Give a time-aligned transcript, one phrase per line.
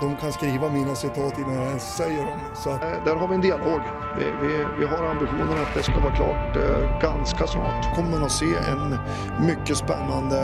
[0.00, 2.38] De kan skriva mina citat innan jag ens säger dem.
[2.54, 3.80] Så Eh, Där har vi en dialog.
[4.18, 7.94] Vi, vi, vi har ambitionen att det ska vara klart eh, ganska snart.
[7.94, 8.98] kommer man att se en
[9.46, 10.38] mycket spännande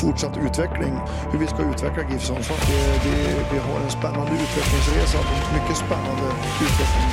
[0.00, 0.94] fortsatt utveckling.
[1.32, 2.58] Hur vi ska utveckla GIF Sundsvall.
[3.52, 5.18] Vi har en spännande utvecklingsresa.
[5.56, 6.26] Mycket spännande
[6.66, 7.08] utveckling.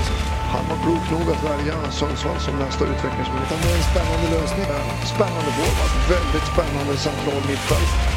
[0.56, 3.48] Han var klok nog att välja Sundsvall som nästa utvecklingsmöjlighet.
[3.52, 4.66] Utan det är en spännande lösning.
[5.16, 8.11] Spännande forward, väldigt spännande central mittfält.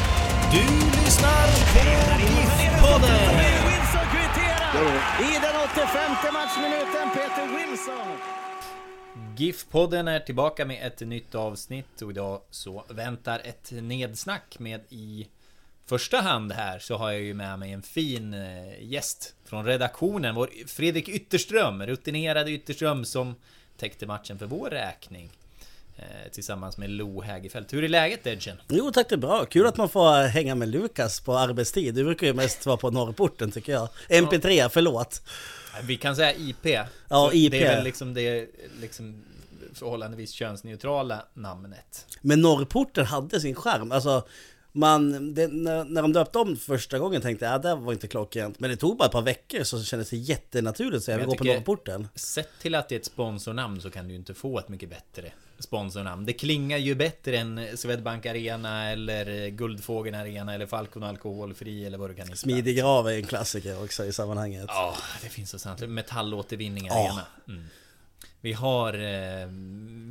[0.51, 0.57] Du
[1.03, 3.29] lyssnar på GIF-podden!
[3.67, 8.17] Wilson kvitterar i den 85 matchminuten, Peter Wilson.
[9.37, 15.27] GIF-podden är tillbaka med ett nytt avsnitt och idag så väntar ett nedsnack med i
[15.85, 20.35] första hand här så har jag ju med mig en fin eh, gäst från redaktionen,
[20.35, 23.35] vår Fredrik Ytterström, rutinerade Ytterström som
[23.77, 25.31] täckte matchen för vår räkning.
[25.95, 27.73] Eh, Tillsammans med Lo Hägerfeldt.
[27.73, 28.57] Hur är läget Edgen?
[28.69, 31.95] Jo tack det är bra, kul att man får hänga med Lukas på arbetstid.
[31.95, 33.89] Du brukar ju mest vara på norrporten tycker jag.
[34.09, 35.21] MP3, förlåt.
[35.83, 36.65] Vi kan säga IP.
[37.09, 37.51] Ja, IP.
[37.51, 38.47] Det är väl liksom det
[38.81, 39.23] liksom
[39.73, 42.05] förhållandevis könsneutrala namnet.
[42.21, 43.91] Men norrporten hade sin charm.
[43.91, 44.27] Alltså,
[44.71, 48.07] man, det, när, när de döpte om första gången tänkte jag att det var inte
[48.07, 48.59] klockrent.
[48.59, 51.31] Men det tog bara ett par veckor så kändes det jättenaturligt att säga Men vi
[51.31, 52.07] går på norrporten.
[52.15, 54.89] Sett till att det är ett sponsornamn så kan du ju inte få ett mycket
[54.89, 56.25] bättre sponsornamn.
[56.25, 62.09] Det klingar ju bättre än Swedbank Arena eller Guldfågeln Arena eller Falcon Alkoholfri eller vad
[62.09, 62.37] du kan hitta.
[62.37, 64.65] Smidig grav är en klassiker också i sammanhanget.
[64.67, 65.81] Ja, det finns så sant.
[65.87, 66.93] Metallåtervinning Ja.
[66.93, 67.21] Arena.
[67.47, 67.65] Mm.
[68.41, 69.47] Vi har, eh,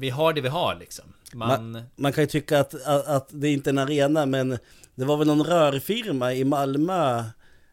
[0.01, 1.05] vi har det vi har liksom.
[1.33, 4.59] Man, Man, man kan ju tycka att, att, att det inte är en arena men
[4.95, 7.25] det var väl någon rörfirma i Malmö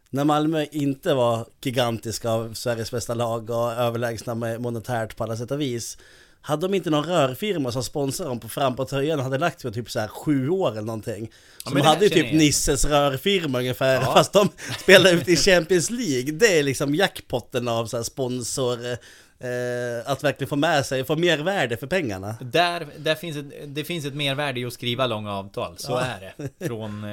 [0.10, 5.38] när Malmö inte var gigantiska av Sveriges bästa lag och överlägsna med monetärt på alla
[5.38, 5.98] sätt och vis.
[6.42, 9.62] Hade de inte någon rörfirma som sponsrade dem på fram på tröjan och hade lagt
[9.62, 11.32] för typ så här sju år eller någonting.
[11.64, 12.36] Så men de hade ju typ jag.
[12.36, 14.14] Nisses rörfirma ungefär Ja.
[14.14, 16.32] fast de spelade ut i Champions League.
[16.32, 21.16] Det är liksom jackpotten av så här sponsor, eh, att verkligen få med sig, få
[21.16, 22.36] mer värde för pengarna.
[22.42, 26.02] Där, där finns ett, det finns ett mervärde i att skriva långa avtal, så Ja.
[26.02, 26.68] är det.
[26.68, 27.10] Från, eh,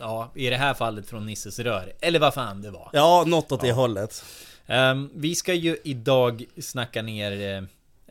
[0.00, 1.92] ja, i det här fallet från Nisses Rör.
[2.00, 2.90] Eller vad fan det var.
[2.92, 4.24] Ja, något åt det hållet.
[4.66, 7.62] Ehm, vi ska ju idag snacka ner eh,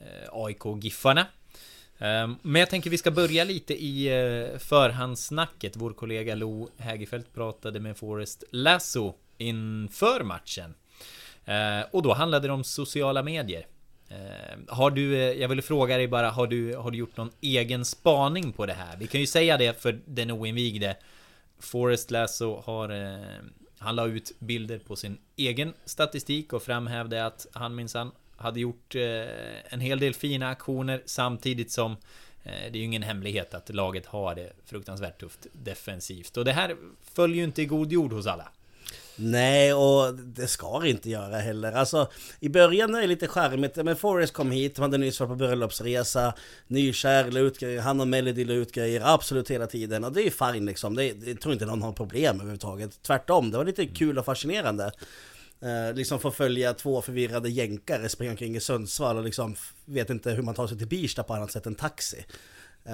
[0.05, 1.25] Eh, AIK-Giffarna.
[1.99, 5.75] Ehm, men jag tänker vi ska börja lite i eh, förhandssnacket.
[5.75, 10.75] Vår kollega Lo Hägerfeldt pratade med Forrest Lasso inför matchen.
[11.45, 13.67] Eh, och då handlade det om sociala medier.
[14.09, 17.85] Ehm, har du, jag vill fråga dig bara, har du, har du gjort någon egen
[17.85, 18.97] spaning på det här?
[18.97, 20.97] Vi kan ju säga det för den oinvigde.
[21.59, 23.17] Forrest Lasso har
[23.79, 28.95] Han la ut bilder på sin egen statistik och framhävde att han minsann hade gjort
[28.95, 31.91] eh, en hel del fina aktioner samtidigt som
[32.43, 36.37] eh, det är ju ingen hemlighet att laget har det fruktansvärt tufft defensivt.
[36.37, 36.75] Och det här
[37.13, 38.51] följer ju inte i god jord hos alla.
[39.17, 41.71] Nej, och det ska det inte göra heller.
[41.71, 42.07] Alltså,
[42.39, 43.75] i början är det lite charmigt.
[43.75, 46.33] Men Forrest kom hit, de hade nyss varit på bröllopsresa.
[46.67, 47.81] Nykär, la ut grejer.
[47.81, 50.03] Han och Melody la ut grejer absolut hela tiden.
[50.03, 50.95] Och det är ju fine liksom.
[50.95, 53.01] Det, jag tror inte någon har problem överhuvudtaget.
[53.01, 54.91] Tvärtom, det var lite kul och fascinerande.
[55.65, 59.55] Eh, liksom få följa två förvirrade jänkare springa omkring i Sundsvall och liksom
[59.85, 62.25] vet inte hur man tar sig till Birsta på annat sätt än taxi.
[62.85, 62.93] Eh,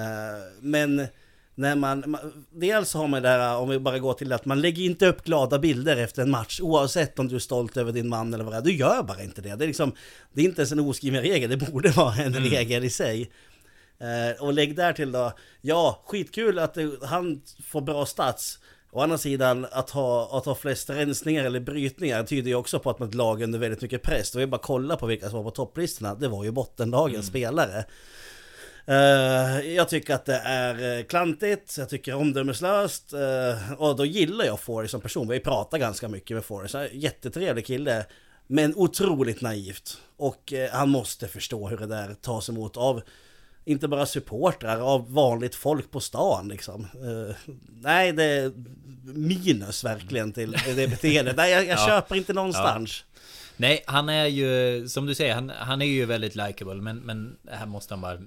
[0.59, 1.07] men
[1.55, 4.61] när man, man, dels har man det där, om vi bara går till att man
[4.61, 8.09] lägger inte upp glada bilder efter en match oavsett om du är stolt över din
[8.09, 8.61] man eller vad det är.
[8.61, 9.55] Du gör bara inte det.
[9.55, 9.95] Det är liksom,
[10.33, 13.31] det är inte ens en oskriven regel, det borde vara en regel i sig.
[13.99, 18.59] Eh, och lägg där till då, ja, skitkul att det, han får bra stats.
[18.93, 22.89] Å andra sidan, att ha, att ha flest rensningar eller brytningar tyder ju också på
[22.89, 24.31] att man är ett lag under väldigt mycket press.
[24.31, 26.15] Då vill jag bara kolla på vilka som var på topplistorna.
[26.15, 27.85] Det var ju bottenlagens spelare.
[28.85, 34.45] Eh, jag tycker att det är eh, klantigt, jag tycker omdömeslöst eh, och då gillar
[34.45, 35.27] jag Forrest som person.
[35.27, 36.75] Vi ju pratat ganska mycket med Forrest.
[36.91, 38.05] Jättetrevlig kille,
[38.47, 39.97] men otroligt naivt.
[40.17, 43.01] Och eh, han måste förstå hur det där tas emot av
[43.65, 46.81] inte bara supportrar, av vanligt folk på stan liksom.
[46.83, 47.35] Eh,
[47.81, 48.51] nej, det är
[49.03, 51.35] minus verkligen till det beteendet.
[51.37, 51.87] Nej, jag, jag Ja.
[51.87, 53.03] köper inte någonstans.
[53.57, 57.37] Nej, han är ju, som du säger, han, han är ju väldigt likable, men, men
[57.51, 58.17] här måste han bara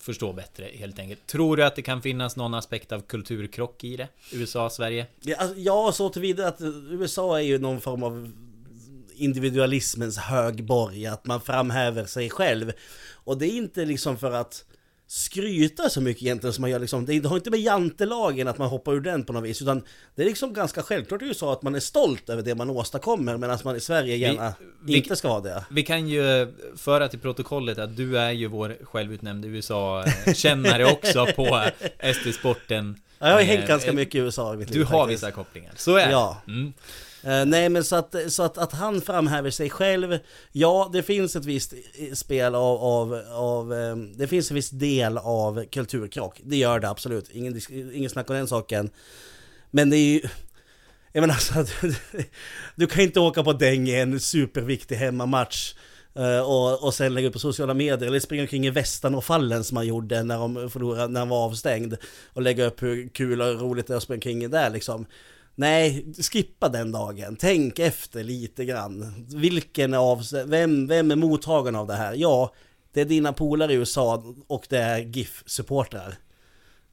[0.00, 1.26] förstå bättre helt enkelt.
[1.26, 4.08] Tror du att det kan finnas någon aspekt av kulturkrock i det?
[4.32, 5.06] USA, Sverige?
[5.20, 6.60] Ja, alltså, ja, så tillvida att
[6.90, 8.32] USA är ju någon form av
[9.18, 12.72] individualismens högborg, att man framhäver sig själv.
[13.14, 14.64] Och det är inte liksom för att
[15.10, 17.06] skryta så mycket egentligen som man gör liksom.
[17.06, 19.82] Det har inte med jantelagen att man hoppar ur den på något vis, utan
[20.14, 23.36] det är liksom ganska självklart i USA att man är stolt över det man åstadkommer,
[23.36, 25.64] medan man i Sverige gärna vi, inte ska vara det.
[25.70, 31.64] Vi kan ju föra till protokollet att du är ju vår självutnämnde USA-kännare också på
[32.14, 33.00] SD-sporten.
[33.18, 35.96] Ja, jag har hängt ganska mycket i USA i mitt Du har vissa kopplingar, så
[35.96, 36.12] är det.
[36.12, 36.42] Ja.
[36.46, 36.72] Mm.
[37.24, 40.18] Uh, nej men så att, så att, att han framhäver sig själv,
[40.52, 44.70] ja det finns ett visst eh, spel av, av, av um, det finns en viss
[44.70, 46.40] del av kulturkrock.
[46.44, 47.60] Det gör det absolut, ingen,
[47.94, 48.90] ingen snack om den saken.
[49.70, 50.20] Men det är ju,
[51.12, 52.24] jag menar alltså, du,
[52.74, 55.74] du kan inte åka på däng i en superviktig hemmamatch
[56.14, 59.24] eh, och, och sen lägga upp på sociala medier eller springa omkring i västan och
[59.24, 61.94] fallen som han gjorde när de förlorade, när han var avstängd.
[62.32, 65.06] Och lägga upp hur kul och roligt det är att springa omkring där liksom.
[65.58, 67.36] Nej, skippa den dagen.
[67.36, 69.26] Tänk efter lite grann.
[69.34, 72.14] Vilken av, vem, vem är mottagaren av det här?
[72.14, 72.54] Ja,
[72.92, 76.14] det är dina polare i USA och det är GIF-supportrar.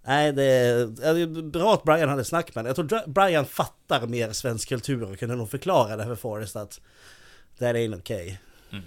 [0.08, 4.70] Nej, det är, bra att Brian hade snack med Jag tror Brian fattar mer svensk
[4.70, 6.82] kultur och kunde nog förklara det för Forrest att
[7.58, 8.40] det är inte okej.
[8.70, 8.82] Okay.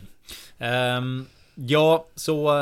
[0.58, 0.96] Mm.
[0.98, 1.26] Um,
[1.66, 2.52] Ja, så,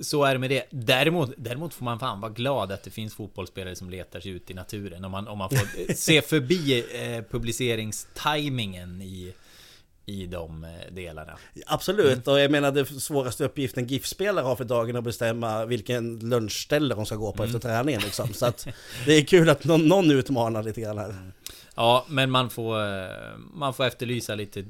[0.00, 0.66] så är det med det.
[0.70, 4.50] Däremot, däremot får man fan vara glad att det finns fotbollsspelare som letar sig ut
[4.50, 5.04] i naturen.
[5.04, 9.32] Om man, om man får se förbi eh, publiceringstajmingen i,
[10.12, 11.38] i de eh, delarna.
[11.66, 12.34] Absolut, mm.
[12.34, 17.06] och jag menar det svåraste uppgiften GIF-spelare har för dagen att bestämma vilken lunchställe de
[17.06, 17.56] ska gå på mm.
[17.56, 18.34] efter träningen liksom.
[18.34, 18.66] Så att
[19.06, 21.32] det är kul att någon, någon utmanar lite grann här.
[21.74, 24.64] Ja, men man får, eh, man får efterlysa lite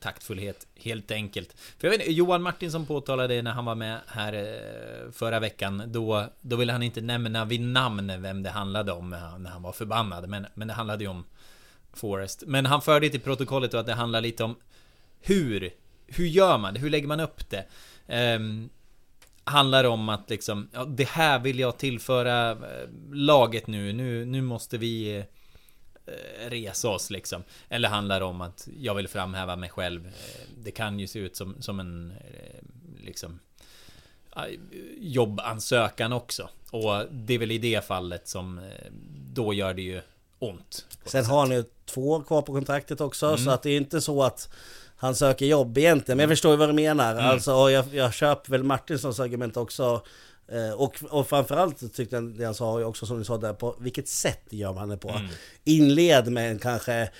[0.00, 1.56] taktfullhet helt enkelt.
[1.78, 5.82] För jag vet Johan Martinsson påtalade när han var med här eh, förra veckan.
[5.86, 9.72] Då, då ville han inte nämna vid namn vem det handlade om när han var
[9.72, 10.28] förbannad.
[10.28, 11.24] Men, men det handlade ju om
[11.92, 12.42] Forrest.
[12.46, 14.56] Men han förde till protokollet att det handlar lite om
[15.20, 15.70] hur,
[16.06, 16.80] hur gör man det?
[16.80, 17.66] Hur lägger man upp det?
[18.36, 18.70] Um,
[19.44, 23.92] handlar om att liksom, ja, det här vill jag tillföra eh, laget nu.
[23.92, 25.24] Nu, nu måste vi
[26.08, 27.44] Eh, resa oss liksom.
[27.68, 30.06] Eller handlar det om att jag vill framhäva mig själv.
[30.06, 30.12] Eh,
[30.56, 32.12] det kan ju se ut som, som en
[33.00, 33.40] liksom
[34.98, 36.48] jobbansökan också.
[36.70, 38.70] Och det är väl i det fallet som
[39.32, 40.00] då gör det ju
[40.38, 40.86] ont.
[41.04, 43.38] Sen har ju två kvar på kontraktet också, mm.
[43.38, 44.54] så att det är inte så att
[44.98, 46.16] han söker jobb egentligen.
[46.16, 47.12] Men jag förstår ju vad du menar.
[47.12, 47.24] Mm.
[47.24, 50.02] Alltså, jag, jag köper väl Martinsons argument också.
[50.52, 53.76] Eh, och, och framförallt tyckte jag det han sa också som du sa där på
[53.80, 55.08] vilket sätt gör man det på?
[55.08, 55.26] Mm.
[55.64, 57.10] Inled med en kanske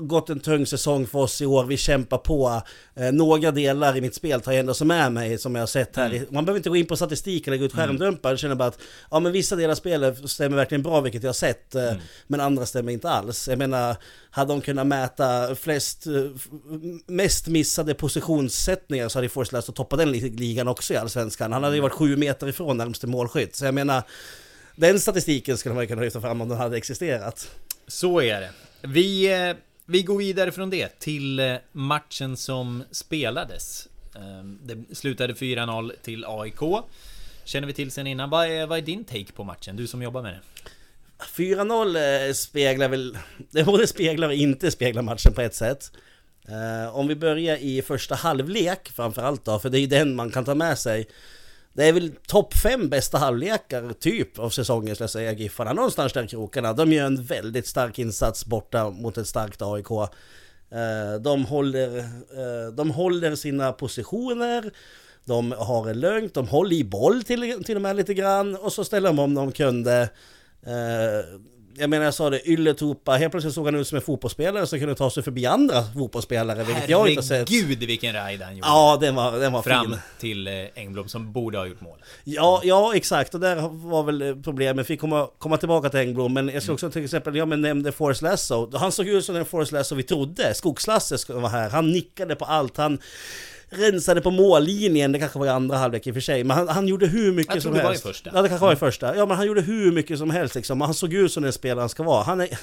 [0.00, 2.62] gått en tung säsong för oss i år, vi kämpar på.
[2.94, 5.66] Eh, några delar i mitt spel tar jag ändå som med mig som jag har
[5.66, 6.10] sett här.
[6.10, 6.26] Mm.
[6.30, 8.78] Man behöver inte gå in på statistik eller gå ut skärmdumpar, jag känner bara att
[9.10, 12.00] ja men vissa delar av spelet stämmer verkligen bra vilket jag har sett, eh, mm.
[12.26, 13.48] men andra stämmer inte alls.
[13.48, 13.96] Jag menar,
[14.30, 16.12] hade de kunnat mäta flest, eh,
[17.06, 21.52] mest missade positionssättningar så hade Forrest läst att toppa den ligan också i Allsvenskan.
[21.52, 24.02] Han hade ju varit sju meter ifrån närmaste målskytt, så jag menar
[24.76, 27.50] den statistiken skulle man ju kunna lyfta fram om den hade existerat.
[27.86, 28.50] Så är det.
[28.82, 33.88] Vi, eh, vi går vidare från det till eh, matchen som spelades.
[34.16, 36.84] Ehm, det slutade 4-0 till AIK.
[37.44, 38.30] Känner vi till sen innan.
[38.30, 39.76] Vad är, vad är din take på matchen?
[39.76, 40.40] Du som jobbar med det.
[41.24, 43.18] 4-0 eh, speglar väl...
[43.50, 45.92] Det både speglar och inte speglar matchen på ett sätt.
[46.92, 50.44] Om vi börjar i första halvlek framförallt då, för det är ju den man kan
[50.44, 51.08] ta med sig.
[51.72, 55.72] Det är väl topp fem bästa halvlekar typ av säsongen skulle jag säga, Giffarna.
[55.72, 56.72] Någonstans där i krokarna.
[56.72, 59.90] De gör en väldigt stark insats borta mot ett starkt AIK.
[60.70, 64.70] Eh, de håller, eh, de håller sina positioner,
[65.24, 68.72] de har det lugnt, de håller i boll till, till och med lite grann och
[68.72, 70.08] så ställer de om de kunde.
[70.62, 71.40] Eh,
[71.76, 74.66] Eh, jag menar jag sa det, Ylletupa, helt plötsligt såg han ut som en fotbollsspelare
[74.66, 77.48] som kunde ta sig förbi andra fotbollsspelare, vilket jag inte sett.
[77.50, 78.68] Herregud vilken ride han gjorde!
[78.68, 79.98] Ja, den var, den var Fram fin.
[80.20, 81.98] till eh, Engblom som borde ha gjort mål.
[82.24, 83.56] Ja, ja exakt, och där
[83.88, 84.86] var väl problemet.
[84.86, 88.22] Fick komma, komma tillbaka till Engblom, men jag ska också till exempel, jag nämnde Forrest
[88.22, 88.76] Lasso.
[88.76, 90.54] Han såg ut som den Forrest Lasso vi trodde.
[90.54, 91.70] Skogslasse vara här.
[91.70, 92.76] Han nickade på allt.
[92.76, 92.98] Han
[93.70, 96.68] rensade på mållinjen, det kanske var i andra halvlek i och för sig, men han,
[96.68, 97.84] han gjorde hur mycket som helst.
[97.84, 98.30] Jag det var i första.
[98.34, 99.16] Ja, det kanske var i första.
[99.16, 100.80] Ja, men han gjorde hur mycket som helst liksom.
[100.80, 102.22] Han såg ut som den spelare han ska vara.
[102.22, 102.58] Han är,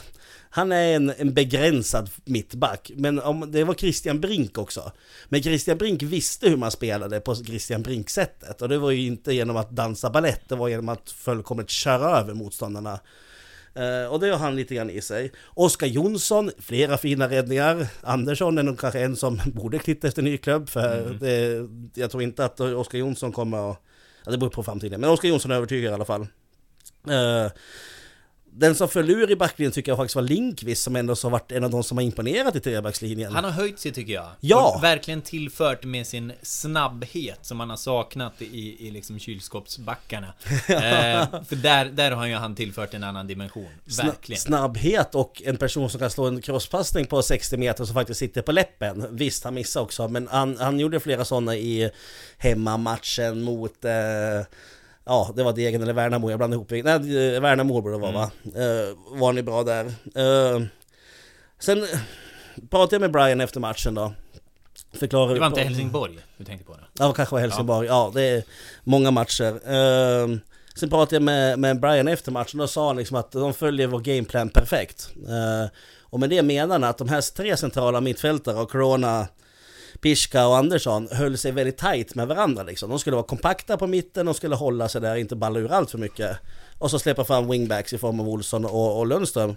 [0.49, 4.91] han är en, en begränsad mittback, men om, det var Christian Brink också.
[5.29, 9.33] Men Christian Brink visste hur man spelade på Christian Brink-sättet, och det var ju inte
[9.33, 12.99] genom att dansa ballett, det var genom att fullkomligt köra över motståndarna.
[13.79, 15.31] Uh, och det har han lite grann i sig.
[15.45, 17.87] Oskar Jonsson, flera fina räddningar.
[18.01, 20.69] Andersson är nog kanske en som borde titta efter ny klubb.
[20.69, 21.19] För mm.
[21.19, 21.69] det,
[22.01, 23.81] jag tror inte att Oskar Jonsson kommer att...
[24.25, 25.01] Ja, det beror på framtiden.
[25.01, 26.21] Men Oskar Jonsson är övertygad i alla fall.
[26.21, 27.51] Uh,
[28.57, 31.51] den som föll ur i backlinjen tycker jag faktiskt var Linkvist som ändå har varit
[31.51, 33.33] en av de som har imponerat i trebackslinjen.
[33.33, 34.27] Han har höjt sig tycker jag.
[34.39, 34.75] Ja!
[34.75, 40.27] Och verkligen tillfört med sin snabbhet som man har saknat i, i liksom kylskåpsbackarna.
[40.67, 43.69] eh, för där, där har ju han tillfört en annan dimension.
[44.03, 44.39] Verkligen.
[44.39, 48.41] Snabbhet och en person som kan slå en crosspassning på 60 meter som faktiskt sitter
[48.41, 49.15] på läppen.
[49.15, 51.91] Visst, han missade också, men han, han gjorde flera sådana i
[52.37, 53.91] hemmamatchen mot eh,
[55.05, 58.31] Ja, det var Degen eller Värnamo, jag blandade ihop Nej, Värnamo borde det vara va?
[58.45, 59.85] Uh, var ni bra där?
[59.85, 60.65] Uh,
[61.59, 61.85] sen
[62.69, 64.13] pratade jag med Brian efter matchen då.
[64.93, 66.73] Förklarade det var inte Helsingborg du tänkte på?
[66.73, 66.79] Det.
[66.99, 67.87] Ja, kanske var Helsingborg.
[67.87, 68.43] Ja, ja det är
[68.83, 69.51] många matcher.
[69.53, 70.37] Uh,
[70.75, 73.87] sen pratade jag med, med Brian efter matchen och sa han liksom att de följer
[73.87, 75.09] vår gameplan perfekt.
[76.01, 79.27] Och med det menar han att de här tre centrala mittfältare och Corona
[80.05, 82.89] Piska och Andersson höll sig väldigt tight med varandra liksom.
[82.89, 85.91] De skulle vara kompakta på mitten, de skulle hålla sig där, inte balla ur allt
[85.91, 86.37] för mycket.
[86.77, 89.49] Och så släppa fram wingbacks i form av Olsson och, och Lundström.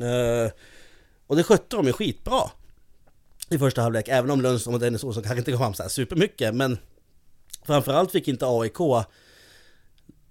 [0.00, 0.50] Uh,
[1.26, 2.50] och det skötte de ju skitbra.
[3.50, 5.90] I första halvlek, även om Lundström och Dennis Olsson kanske inte kom fram så här
[5.90, 6.54] supermycket.
[6.54, 6.78] Men
[7.66, 8.78] framförallt fick inte AIK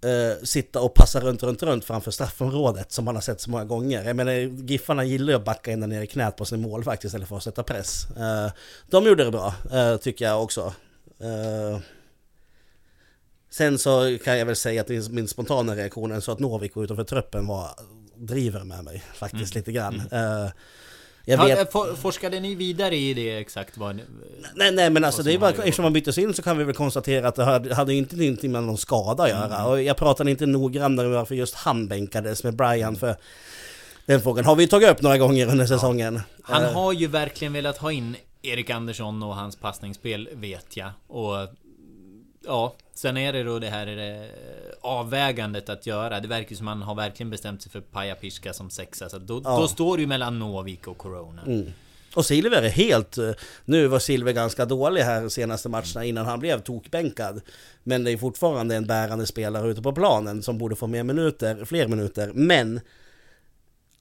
[0.04, 3.66] eh, sitta och passa runt, runt, runt framför straffområdet som man har sett så många
[3.66, 4.04] gånger.
[4.04, 4.32] Jag menar,
[4.70, 7.38] Giffarna gillar ju att backa ända ner i knät på sin mål faktiskt, eller för
[7.38, 8.08] att sätta press.
[8.18, 8.52] Eh,
[8.90, 10.74] de gjorde det bra, eh, tycker jag också.
[11.20, 11.80] Eh,
[13.50, 17.48] sen så kan jag väl säga att min spontana reaktion så att Novik utanför truppen
[17.48, 17.70] var
[18.16, 19.60] driver med mig faktiskt mm.
[19.60, 20.02] lite grann.
[20.12, 20.50] Mm.
[21.26, 21.72] Eh, jag vet...
[21.72, 23.96] For, forskade ni vidare i det exakt vad...
[24.56, 26.76] Nej, nej men alltså det är bara, eftersom man byttes in så kan vi väl
[26.76, 29.56] konstatera att det hade, hade inte någonting med någon skada att göra.
[29.56, 29.66] Mm.
[29.66, 33.16] Och jag pratade inte noggrannare med varför just han bänkades med Brian för
[34.06, 36.22] den frågan har vi tagit upp några gånger under säsongen.
[36.38, 36.42] Ja.
[36.42, 36.74] Han eh.
[36.74, 40.92] har ju verkligen velat ha in Erik Andersson och hans passningsspel vet jag.
[41.08, 41.36] Och
[42.46, 44.30] ja, sen är det då det här eh,
[44.82, 46.20] avvägandet att göra.
[46.20, 49.10] Det verkar som man har verkligen bestämt sig för Paja Piska som sexa.
[49.10, 49.58] Så då, ja.
[49.58, 51.42] då står det ju mellan Novik och Corona.
[51.42, 51.74] Mm.
[52.16, 53.18] Och Silver är helt...
[53.18, 53.32] Eh,
[53.66, 57.42] nu var Silver ganska dålig här senaste matcherna innan han blev tokbänkad.
[57.84, 61.66] Men det är fortfarande en bärande spelare ute på planen som borde få mer minuter,
[61.66, 62.32] fler minuter.
[62.34, 62.82] Men...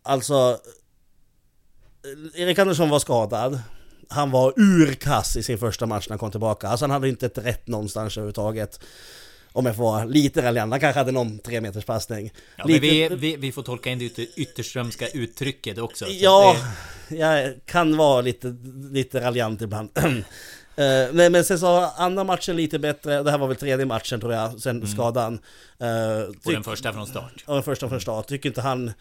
[0.03, 0.59] Alltså...
[2.35, 3.61] Erik Andersson var skadad
[4.11, 6.69] han var urkass i sin första match när han kom tillbaka.
[6.69, 8.81] Alltså han hade inte ett rätt någonstans överhuvudtaget.
[9.53, 10.73] Om jag får vara lite raljant.
[10.73, 12.33] Han kanske hade någon tre meters passning.
[12.57, 12.81] Ja, lite...
[12.81, 16.07] vi, vi, vi, får tolka in det ytterströmska uttrycket också.
[16.07, 16.57] Ja,
[17.09, 17.17] det...
[17.17, 18.57] jag kan vara lite,
[18.93, 19.91] lite raljant ibland.
[19.99, 20.05] Uh,
[21.13, 24.33] men, men sen så andra matchen lite bättre, det här var väl tredje matchen tror
[24.33, 24.89] jag, sen mm.
[24.89, 25.35] skadan.
[25.83, 27.45] Uh, och den första från start.
[27.47, 28.27] Och den första från start.
[28.27, 28.93] Tycker inte han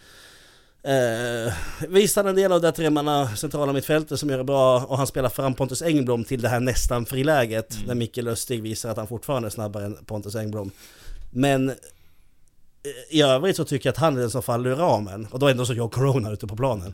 [0.83, 1.53] Eh,
[1.87, 5.29] visar en del av det tremanna centrala mittfältet som gör det bra och han spelar
[5.29, 7.87] fram Pontus Engblom till det här nästan friläget mm.
[7.87, 10.71] där Micke Lustig visar att han fortfarande är snabbare än Pontus Engblom.
[11.31, 11.75] Men eh,
[13.09, 15.47] i övrigt så tycker jag att han är den som faller ur ramen och då
[15.47, 16.93] är ändå så jag Corona ute på planen.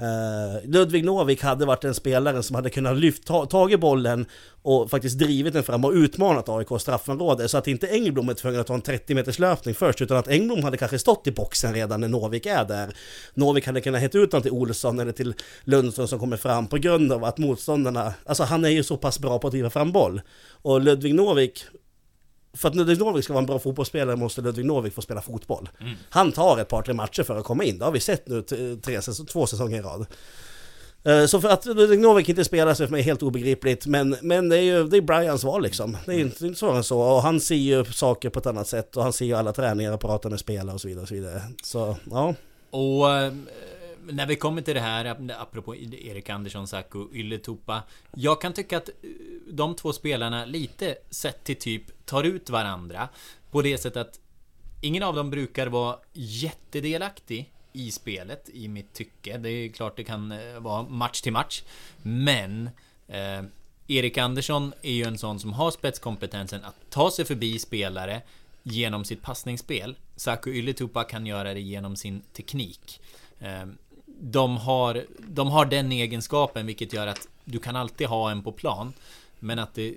[0.00, 4.26] Uh, Ludvig Novik hade varit en spelare som hade kunnat lyft, ta, tagit bollen
[4.62, 8.60] och faktiskt drivit den fram och utmanat AIK straffområde så att inte Engblom är tvungen
[8.60, 11.74] att ta en 30 meters löpning först utan att Engblom hade kanske stått i boxen
[11.74, 12.94] redan när Novik är där.
[13.34, 15.34] Novik hade kunnat heta ut honom till Olsson eller till
[15.64, 19.18] Lundström som kommer fram på grund av att motståndarna, alltså han är ju så pass
[19.18, 20.20] bra på att driva fram boll.
[20.62, 21.64] Och Ludvig Novik
[22.54, 25.68] för att Ludvig Novik ska vara en bra fotbollsspelare måste Ludvig Novik få spela fotboll.
[25.80, 25.94] Mm.
[26.10, 27.78] Han tar ett par, tre matcher för att komma in.
[27.78, 28.42] Det har vi sett nu
[28.82, 29.00] tre,
[29.32, 30.06] två säsonger i rad.
[31.04, 34.16] Eh, så för att Ludvig Novik inte spelar så är för mig helt obegripligt, men,
[34.22, 35.96] men det är ju det är Brians val liksom.
[36.06, 37.00] Det är inte, inte svårare än så.
[37.00, 39.92] Och han ser ju saker på ett annat sätt och han ser ju alla träningar
[39.92, 41.02] och pratar med spelare och så vidare.
[41.02, 41.42] Och så, vidare.
[41.62, 42.34] så ja.
[42.70, 43.32] Och eh,
[44.10, 47.82] när vi kommer till det här, apropå Erik Andersson, Saku och Ylletupa.
[48.14, 48.94] Jag kan tycka att eh,
[49.48, 53.08] de två spelarna lite sett till typ tar ut varandra.
[53.50, 54.20] På det sättet att
[54.80, 59.38] ingen av dem brukar vara jättedelaktig i spelet, i mitt tycke.
[59.38, 61.62] Det är klart det kan eh, vara match till match.
[62.02, 62.70] Men
[63.08, 63.42] eh,
[63.88, 68.22] Erik Andersson är ju en sån som har spetskompetensen att ta sig förbi spelare
[68.62, 69.96] genom sitt passningsspel.
[70.16, 73.00] Saku Ylätupa kan göra det genom sin teknik.
[73.40, 73.78] Ehm,
[74.24, 78.52] de har, de har den egenskapen vilket gör att du kan alltid ha en på
[78.52, 78.92] plan.
[79.44, 79.94] Men att det,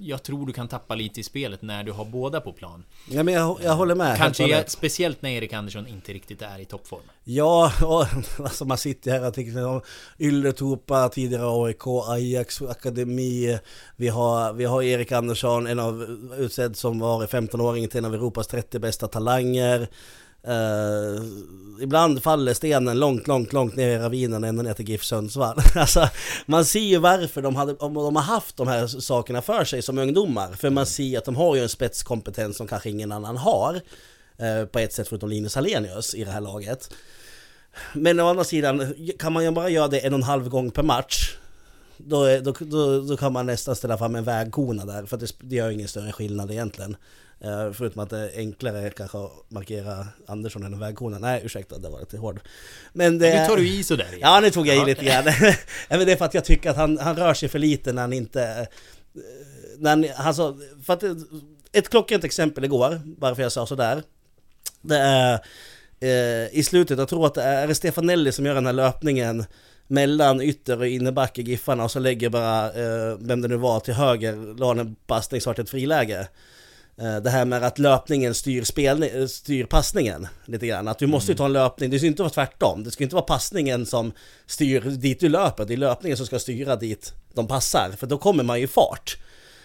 [0.00, 2.84] jag tror du kan tappa lite i spelet när du har båda på plan.
[3.08, 4.16] Ja men jag, jag håller med.
[4.16, 7.02] Kanske jag, speciellt när Erik Andersson inte riktigt är i toppform.
[7.24, 8.06] Ja, och,
[8.44, 9.80] alltså man sitter här och tänker om
[10.18, 13.58] Ylletupa, tidigare AIK, Ajax, Akademi.
[13.96, 16.02] Vi har, vi har Erik Andersson, en av
[16.38, 19.88] utsedd som var 15-åring till en av Europas 30 bästa talanger.
[20.48, 21.22] Uh,
[21.80, 25.58] ibland faller stenen långt, långt, långt ner i ravinen ända ner till GIF Sundsvall.
[25.74, 26.08] alltså,
[26.46, 29.82] man ser ju varför de, hade, om de har haft de här sakerna för sig
[29.82, 30.52] som ungdomar.
[30.52, 33.74] För man ser att de har ju en spetskompetens som kanske ingen annan har.
[34.42, 36.94] Uh, på ett sätt förutom Linus Hallenius i det här laget.
[37.92, 40.70] Men å andra sidan, kan man ju bara göra det en och en halv gång
[40.70, 41.36] per match
[41.96, 45.32] då, är, då, då, då kan man nästan ställa fram en vägkona där, för det,
[45.40, 46.96] det gör ingen större skillnad egentligen.
[47.44, 51.18] Uh, förutom att det är enklare kanske att markera Andersson än en vägkona.
[51.18, 52.40] Nej, ursäkta, det var lite hård.
[52.92, 53.40] Men det...
[53.40, 54.20] Nu tar du i sådär igen.
[54.20, 55.24] Ja, nu tog jag i lite grann.
[55.88, 58.02] men det är för att jag tycker att han, han rör sig för lite när
[58.02, 58.68] han inte...
[59.78, 60.56] När han, alltså,
[60.86, 61.02] för att,
[61.72, 64.02] ett klockrent exempel igår, varför jag sa sådär.
[64.80, 65.40] Det är
[66.00, 69.44] eh, i slutet, jag tror att det är Stefanelli som gör den här löpningen
[69.86, 73.80] mellan ytter och inneback i Giffarna och så lägger bara, eh, vem det nu var,
[73.80, 76.28] till höger, la en passning så ett friläge.
[77.00, 80.88] Eh, det här med att löpningen styr, spelning, styr passningen lite grann.
[80.88, 82.84] Att du måste ju ta en löpning, det ska inte vara tvärtom.
[82.84, 84.12] Det ska inte vara passningen som
[84.46, 87.90] styr dit du löper, det är löpningen som ska styra dit de passar.
[87.96, 89.16] För då kommer man ju i fart.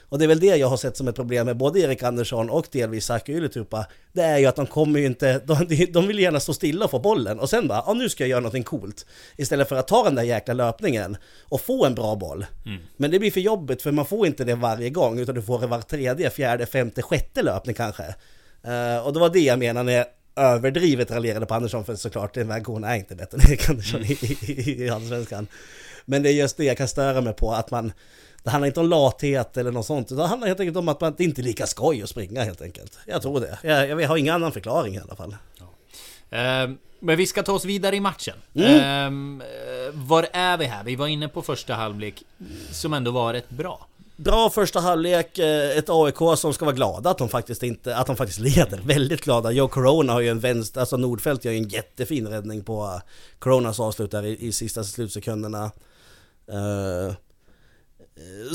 [0.10, 2.50] Och det är väl det jag har sett som ett problem med både Erik Andersson
[2.50, 3.86] och delvis Saki Ylätupa.
[4.14, 6.92] Det är ju att de kommer ju inte, de, de vill gärna stå stilla och
[6.92, 9.06] få bollen och sen bara, ja nu ska jag göra någonting coolt.
[9.38, 12.46] Istället för att ta den där jäkla löpningen och få en bra boll.
[12.66, 12.82] Mm.
[12.98, 15.60] Men det blir för jobbigt för man får inte det varje gång utan du får
[15.60, 18.04] det var tredje, fjärde, femte, sjätte löpning kanske.
[18.68, 20.06] Uh, och det var det jag menar när jag
[20.38, 24.12] överdrivet raljerade på Andersson för såklart den vägen är inte bättre än Erik Andersson mm.
[24.12, 25.48] i, i, i Allsvenskan.
[26.10, 27.92] Men det är just det jag kan störa mig på att man
[28.44, 30.10] det handlar inte om lathet eller något sånt.
[30.10, 33.00] Det handlar helt enkelt om att man inte är lika skoj att springa helt enkelt.
[33.06, 33.58] Jag tror det.
[33.62, 35.36] Jag, jag har ingen annan förklaring i alla fall.
[35.60, 36.64] Ja.
[36.64, 38.36] Uh, men vi ska ta oss vidare i matchen.
[38.54, 39.42] Mm.
[39.42, 39.48] Uh,
[39.94, 40.84] var är vi här?
[40.84, 42.24] Vi var inne på första halvlek
[42.72, 43.88] som ändå var rätt bra.
[44.16, 48.08] Bra första halvlek, eh, ett AIK som ska vara glada att de faktiskt inte, att
[48.08, 48.80] de faktiskt leder.
[48.84, 49.52] Väldigt glada.
[49.52, 53.02] Joe Corona har ju en vänster, alltså Nordfeldt gör ju en jättefin räddning på
[53.40, 55.72] Coronas avslut där i, i sista slutsekunderna.
[56.54, 57.13] Uh,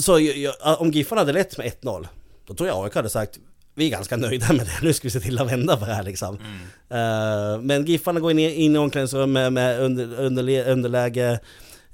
[0.01, 2.07] så jag, om Giffarna hade lett med 1-0,
[2.47, 3.39] då tror jag AIK hade sagt
[3.75, 5.95] vi är ganska nöjda med det, nu ska vi se till att vända på det
[5.95, 6.39] här liksom.
[6.39, 7.55] Mm.
[7.55, 11.41] Uh, men Giffarna går in i, in i omklädningsrummet med under, under, underläge.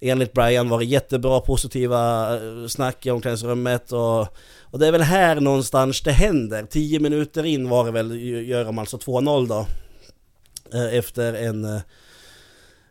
[0.01, 4.21] Enligt Brian var det jättebra positiva eh, snack i omklädningsrummet och,
[4.63, 6.67] och det är väl här någonstans det händer.
[6.71, 9.67] 10 minuter in var det väl, gör de alltså 2-0 då.
[10.75, 11.81] Uh, efter en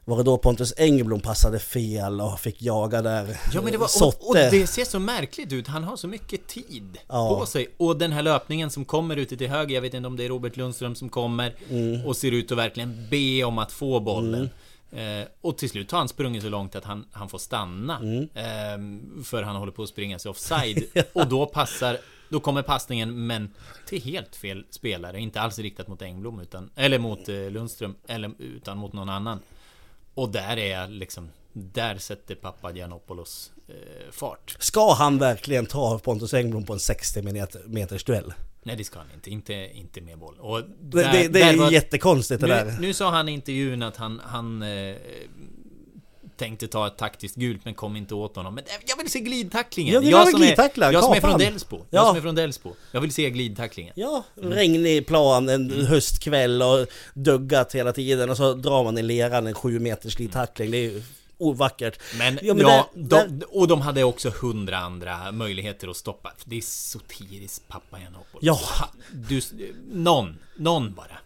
[0.08, 3.40] var det då Pontus Engblom passade fel och fick jaga där?
[3.54, 6.48] Ja men det var, och, och, det ser så märkligt ut, han har så mycket
[6.48, 7.40] tid ja.
[7.40, 7.68] på sig.
[7.78, 10.30] Och den här löpningen som kommer ute till höger, jag vet inte om det är
[10.30, 12.06] Robert Lundström som kommer mm.
[12.06, 14.50] Och ser ut att verkligen be om att få bollen.
[14.92, 15.22] Mm.
[15.22, 17.98] eh, Och till slut har han sprungit så långt att han, han får stanna.
[17.98, 18.24] Mm.
[18.24, 20.84] eh, För han håller på att springa sig offside.
[21.14, 21.98] Och då passar
[22.30, 23.50] då kommer passningen men
[23.86, 28.32] till helt fel spelare, inte alls riktat mot Engblom utan Eller mot eh, Lundström, eller
[28.40, 29.40] utan mot någon annan
[30.18, 34.56] och där är liksom Där sätter pappa Giannopoulos eh, fart.
[34.60, 37.22] Ska han verkligen ta Pontus Engblom på en 60
[37.66, 38.34] meters duell?
[38.64, 40.36] Nej det ska han inte, inte, inte med boll.
[40.40, 42.78] Och där, Det, det är var, jättekonstigt det nu, där.
[42.80, 44.96] Nu sa han i intervjun att han, han eh,
[46.38, 48.56] tänkte ta ett taktiskt gult men kom inte åt honom.
[48.56, 49.94] Men jag vill se glidtacklingen!
[49.94, 51.86] Jag, jag, som, är, jag som är från Delsbo.
[51.90, 52.74] Jag som är från Delsbo.
[52.92, 53.94] Jag vill se glidtacklingen.
[53.96, 54.54] Ja, mm.
[54.54, 55.86] regnig plan en mm.
[55.86, 60.72] höstkväll och duggat hela tiden och så drar man i leran en sju meters glidtackling.
[60.72, 61.04] Det är ju
[61.38, 62.00] ovackert.
[62.18, 66.34] Men, ja, men ja där, de, och de hade också hundra andra möjligheter att stoppa.
[66.46, 68.42] Det är Sotiris pappa Janopoulos.
[68.42, 68.60] Ja.
[69.12, 69.42] Du,
[69.92, 71.18] någon, någon bara.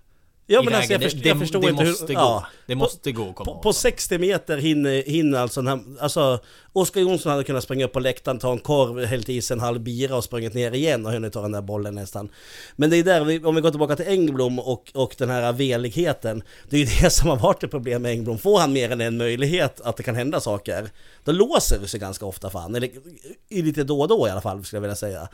[0.51, 2.13] Ja men alltså jag, först, jag förstår det inte måste hur...
[2.13, 2.19] Gå.
[2.19, 2.45] Ja.
[2.65, 6.39] Det måste gå att komma På, på 60 meter hinner, hinner alltså den här, Alltså
[6.73, 9.59] Oskar Jonsson hade kunnat springa upp på läktaren, ta en korv, hällt i sig en
[9.59, 12.29] halv bira och sprungit ner igen och hunnit ta den där bollen nästan.
[12.75, 15.53] Men det är där, vi, om vi går tillbaka till Engblom och, och den här
[15.53, 16.43] veligheten.
[16.69, 18.37] Det är ju det som har varit ett problem med Engblom.
[18.37, 20.89] Får han mer än en möjlighet att det kan hända saker,
[21.23, 22.75] då låser det sig ganska ofta för han.
[22.75, 22.89] Eller
[23.49, 25.27] lite då och då i alla fall, skulle jag vilja säga.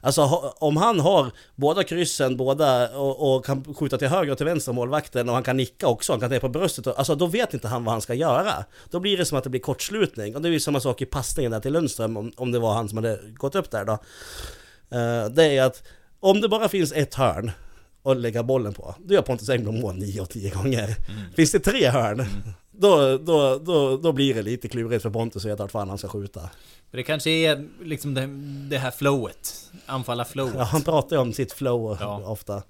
[0.00, 0.22] Alltså
[0.58, 4.72] om han har båda kryssen, båda och, och kan skjuta till höger och till vänster
[4.72, 6.86] målvakten och han kan nicka också, han kan ta på bröstet.
[6.86, 8.64] Alltså då vet inte han vad han ska göra.
[8.90, 10.36] Då blir det som att det blir kortslutning.
[10.36, 12.58] Och det är ju som att sak i passningen där till Lundström, om, om det
[12.58, 13.92] var han som hade gått upp där då.
[13.92, 15.82] Uh, det är att
[16.20, 17.50] om det bara finns ett hörn
[18.04, 20.84] att lägga bollen på, då gör Pontus Engblom mål 9 och 10 gånger.
[20.84, 21.32] Mm.
[21.36, 22.32] Finns det tre hörn, mm.
[22.70, 25.98] då, då, då, då blir det lite klurigt för Pontus att veta vart fan han
[25.98, 26.50] ska skjuta.
[26.90, 28.26] Det kanske är liksom det,
[28.70, 30.54] det här flowet, anfalla flowet.
[30.56, 32.22] Ja, han pratar ju om sitt flow ja.
[32.26, 32.62] ofta.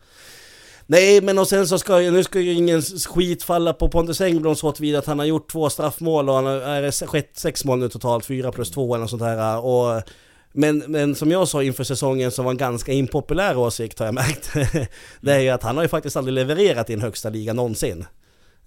[0.87, 4.21] Nej, men och sen så ska ju, nu ska ju ingen skit falla på Pontus
[4.21, 7.79] Engblom så tillvida att han har gjort två straffmål och han har skett sex mål
[7.79, 9.65] nu totalt, fyra plus två eller något sånt här.
[9.65, 10.03] Och,
[10.53, 14.15] men, men som jag sa inför säsongen som var en ganska impopulär åsikt har jag
[14.15, 14.53] märkt.
[15.21, 18.07] det är ju att han har ju faktiskt aldrig levererat i en högsta liga någonsin.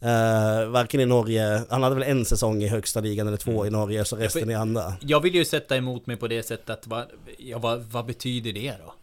[0.04, 3.68] Uh, varken i Norge, han hade väl en säsong i högsta ligan eller två mm.
[3.68, 4.94] i Norge, så resten i andra.
[5.02, 7.06] Jag vill ju sätta emot mig på det sättet att, vad,
[7.38, 8.94] ja, vad, vad betyder det då?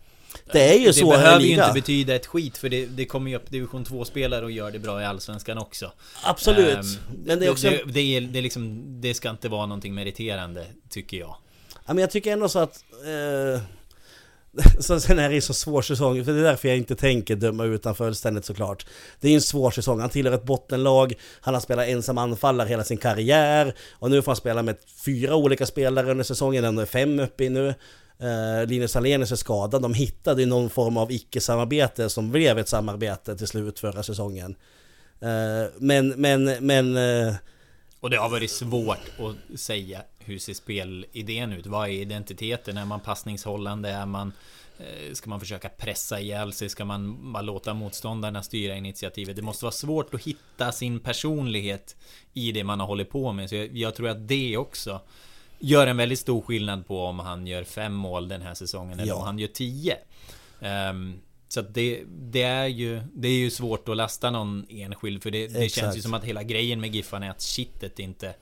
[0.52, 3.04] Det är ju det så Det behöver ju inte betyda ett skit för det, det
[3.04, 5.92] kommer ju upp division 2-spelare och gör det bra i Allsvenskan också.
[6.22, 6.76] Absolut.
[6.76, 6.85] Ehm,
[7.24, 7.70] men det är också...
[7.70, 11.37] det, det, är, det, är liksom, det ska inte vara någonting meriterande, tycker jag.
[11.87, 12.85] Ja, men jag tycker ändå så att...
[13.04, 13.62] Eh,
[14.80, 17.37] så sen är det ju så svår säsong, för det är därför jag inte tänker
[17.37, 18.87] döma ut honom fullständigt såklart.
[19.20, 22.68] Det är ju en svår säsong, han tillhör ett bottenlag, han har spelat ensam anfallare
[22.68, 26.83] hela sin karriär, och nu får han spela med fyra olika spelare under säsongen, ändå
[26.83, 27.74] är fem uppe i nu.
[28.18, 32.68] Eh, Linus Alenius är skadad, de hittade ju någon form av icke-samarbete som blev ett
[32.68, 34.57] samarbete till slut förra säsongen.
[35.20, 36.96] Eh, men, men, men...
[36.96, 37.35] Eh,
[38.00, 41.66] Och det har varit svårt att säga hur ser spelidén ut?
[41.66, 42.77] Vad är identiteten?
[42.77, 43.88] Är man passningshållande?
[43.90, 44.33] Är man...
[44.79, 46.68] Eh, ska man försöka pressa ihjäl sig?
[46.68, 49.37] Ska man bara låta motståndarna styra initiativet?
[49.37, 51.96] Det måste vara svårt att hitta sin personlighet
[52.33, 53.48] i det man har hållit på med.
[53.48, 55.00] Så jag, jag tror att det också
[55.64, 59.09] gör en väldigt stor skillnad på om han gör fem mål den här säsongen eller
[59.09, 59.14] Ja.
[59.14, 59.96] om han gör tio.
[60.61, 61.14] Ehm,
[61.48, 65.31] så att det, det är ju Det är ju svårt att lasta någon enskild för
[65.31, 68.35] det, det känns ju som att hela grejen med Giffarna är att kittet inte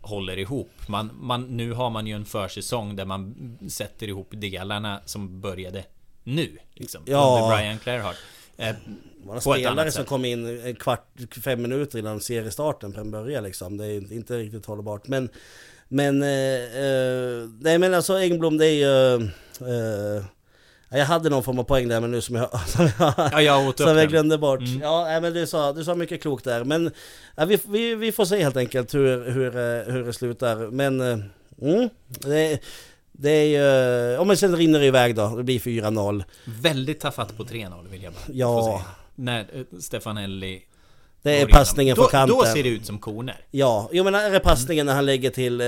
[0.00, 0.70] håller ihop.
[0.88, 3.34] Man, man, nu har man ju en försäsong där man
[3.70, 5.84] sätter ihop delarna som började
[6.24, 6.58] nu.
[6.74, 7.38] Liksom, Ja.
[7.42, 8.16] Under Brian Clairhart.
[8.56, 8.76] Eh, en
[9.26, 11.08] På ett spelare som kom in en kvart,
[11.44, 13.76] fem minuter innan seriestarten på en början liksom.
[13.76, 15.08] Det är inte riktigt hållbart.
[15.08, 15.28] Men,
[15.88, 16.28] men, eh,
[16.84, 19.14] eh, nej men alltså Engblom det är ju...
[19.60, 20.24] Eh,
[20.88, 23.42] ja, jag hade någon form av poäng där men nu som jag, som jag, ja,
[23.42, 24.08] jag åt upp som jag den.
[24.08, 24.60] glömde bort.
[24.60, 24.80] Mm.
[24.80, 26.64] Ja, nej, men du sa, du sa mycket klokt där.
[26.64, 26.90] Men
[27.36, 30.56] ja, vi, vi, vi får se helt enkelt hur, hur, eh, hur det slutar.
[30.70, 31.18] Men eh,
[31.62, 32.60] mm, det,
[33.12, 34.12] det är ju...
[34.14, 35.36] Ja men sen rinner det iväg då.
[35.36, 36.24] Det blir 4-0.
[36.44, 38.64] Väldigt tafatt på 3-0 vill jag bara Ja.
[38.64, 38.94] säga.
[39.14, 40.62] När eh, Stefanelli
[41.24, 42.38] Det är passningen från kanten.
[42.38, 43.36] Då ser det ut som koner.
[43.50, 45.66] Ja, jo men är det passningen när han lägger till, eh,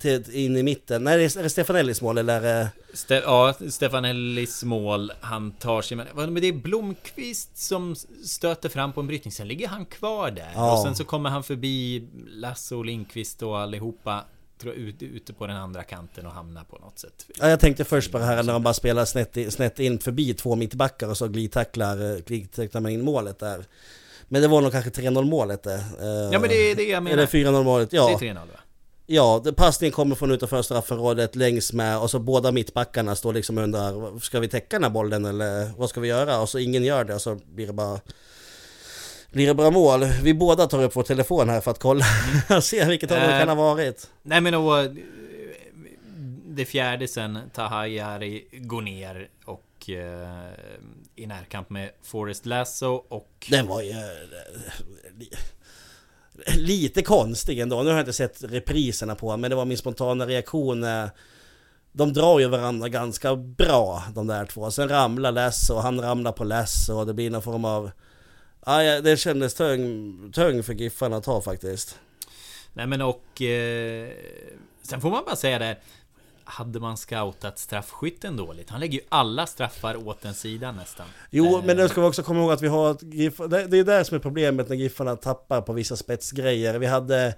[0.00, 1.04] till in i mitten?
[1.04, 2.36] Nej, är det- Stefanellis mål eller?
[2.42, 5.96] är det- Ste ja, Stefanellis mål, han tar sig.
[5.96, 10.50] Men det är Blomqvist som stöter fram på en brytning, sen ligger han kvar där.
[10.54, 10.72] Ja.
[10.72, 14.24] Och sen så kommer han förbi Lasse och Lindqvist och allihopa
[14.60, 17.26] tror ut, ute på den andra kanten och hamnar på något sätt.
[17.40, 20.34] Ja, jag tänkte först på det här när de bara spelar snett, snett in förbi
[20.34, 23.64] två mittbackar och så glidtacklar, eh, glidtacklar man in målet där.
[24.28, 25.74] Men det var nog kanske 3-0 målet det.
[25.74, 27.16] Eh, Ja men det är det jag menar.
[27.16, 28.06] Eller 4-0 målet, ja.
[28.20, 28.42] Det är 3-0 va?
[29.10, 33.64] Ja, passningen kommer från utanför straffområdet längs med och så båda mittbackarna står liksom och
[33.64, 36.40] undrar Ska vi täcka den här bollen eller vad ska vi göra?
[36.40, 38.00] Och så ingen gör det och så blir det bara
[39.32, 40.04] Blir det bra mål?
[40.22, 42.04] Vi båda tar upp vår telefon här för att kolla
[42.62, 43.38] Se vilket håll det Eh.
[43.38, 44.78] kan ha varit Nej men och...
[44.78, 44.90] eh,
[46.46, 50.52] Det fjärde sen, Tahayari går ner och eh,
[51.16, 53.46] i närkamp med Forrest Lasso och...
[53.50, 53.90] Den var ju...
[53.90, 53.96] eh,
[55.18, 55.30] li-
[56.56, 57.82] Lite konstig ändå.
[57.82, 60.84] Nu har jag inte sett repriserna på men det var min spontana reaktion.
[60.84, 61.06] eh,
[61.92, 64.70] De drar ju varandra ganska bra de där två.
[64.70, 67.90] Sen ramlar Lasse och han ramlar på Lasse och det blir någon form av...
[68.66, 71.98] Ja, det kändes tung, tung för Giffarna att ta faktiskt.
[72.72, 73.42] Nej men och...
[73.42, 74.08] Eh,
[74.82, 75.76] sen får man bara säga det.
[76.50, 78.70] Hade man scoutat straffskytten dåligt?
[78.70, 81.06] Han lägger ju alla straffar åt en sida nästan.
[81.30, 83.78] Jo, Eh, men nu ska vi också komma ihåg att vi har ett GIF, det,
[83.78, 86.78] är det som är problemet när Giffarna tappar på vissa spetsgrejer.
[86.78, 87.34] Vi hade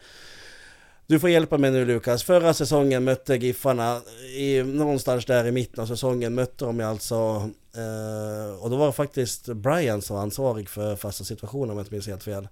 [1.07, 2.23] du får hjälpa mig nu Lukas.
[2.23, 4.01] Förra säsongen mötte Giffarna,
[4.37, 7.15] i, någonstans där i mitten av säsongen mötte de alltså
[7.75, 11.81] eh, och då var det faktiskt Brian som var ansvarig för fasta situationer om jag
[11.81, 12.49] inte minns helt fel.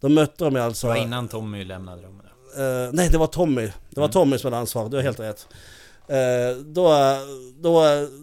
[0.00, 0.86] Då mötte de alltså...
[0.86, 2.22] Det var innan Tommy lämnade dem.
[2.56, 3.62] Eh, nej, det var Tommy.
[3.90, 4.12] Det var Mm.
[4.12, 5.48] Tommy som hade ansvar, du har helt rätt.
[6.10, 7.16] Eh, då,
[7.62, 7.82] då,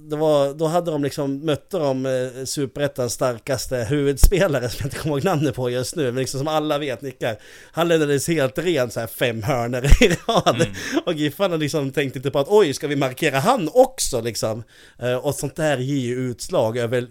[0.10, 4.97] det var, då hade de liksom, mötte de uh, Superettans starkaste huvudspelare som jag inte
[4.97, 7.38] kommer ihåg namnet på just nu, men liksom som alla vet nickar.
[7.71, 10.62] Han lämnades helt ren så här fem hörnor i rad.
[10.62, 10.73] Mm.
[11.06, 14.63] Och Giffarna liksom tänkte inte på att oj, ska vi markera han också liksom?
[15.00, 17.08] Eh, och sånt där ger ju utslag över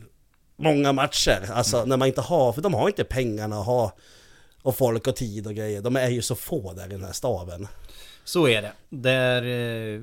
[0.56, 1.50] många matcher.
[1.52, 3.92] Alltså när man inte har, för de har inte pengarna att ha
[4.62, 5.82] och folk och tid och grejer.
[5.82, 7.68] De är ju så få där i den här staben.
[8.24, 8.72] Så är det.
[8.88, 9.42] Där...
[9.42, 10.00] Eh,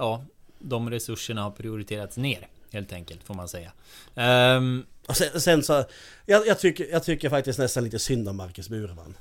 [0.00, 0.24] ja,
[0.58, 2.48] de resurserna har prioriterats ner.
[2.72, 3.72] Helt enkelt, får man säga.
[4.14, 5.84] Ehm, Och sen, sen så,
[6.26, 9.16] jag, jag, tycker, jag tycker faktiskt nästan lite synd om Marcus Burman.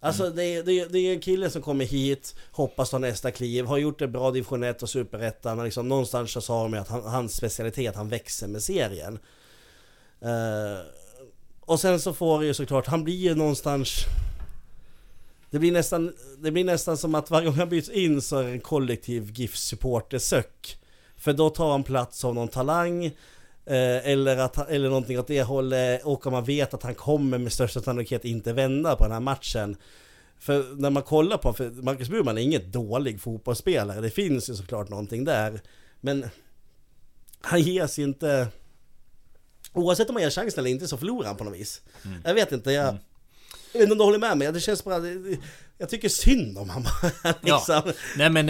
[0.00, 3.30] Alltså det, är- det, är- det är en kille som kommer hit, hoppas ta nästa
[3.30, 5.64] kliv, har gjort det bra i division 1 och superettan.
[5.64, 9.18] Liksom, någonstans så sa de att han, hans specialitet, han växer med serien.
[10.20, 10.86] Eh,
[11.60, 13.90] och sen så får ju såklart, han blir ju någonstans...
[15.54, 18.44] Det blir nästan, det blir nästan som att varje gång han byts in så är
[18.44, 20.78] det en kollektiv GIF-supporter-sök.
[21.16, 23.12] För då tar han plats av någon talang,
[23.66, 27.38] Eh, eller, att, eller någonting åt det hållet och om man vet att han kommer
[27.38, 29.76] med största sannolikhet inte vända på den här matchen.
[30.38, 34.54] För när man kollar på, för Marcus Burman är inget dålig fotbollsspelare, det finns ju
[34.54, 35.60] såklart någonting där.
[36.00, 36.26] Men
[37.40, 38.48] han ges inte...
[39.72, 41.82] Oavsett om han ger chansen eller inte så förlorar han på något vis.
[42.04, 42.18] Mm.
[42.24, 42.88] Jag vet inte, jag...
[42.88, 43.00] Mm.
[43.74, 45.00] Jag vet inte om du håller med mig, det känns bara...
[45.78, 46.90] Jag tycker synd om honom.
[47.40, 47.82] liksom.
[47.86, 47.92] ja.
[48.16, 48.46] nej, men,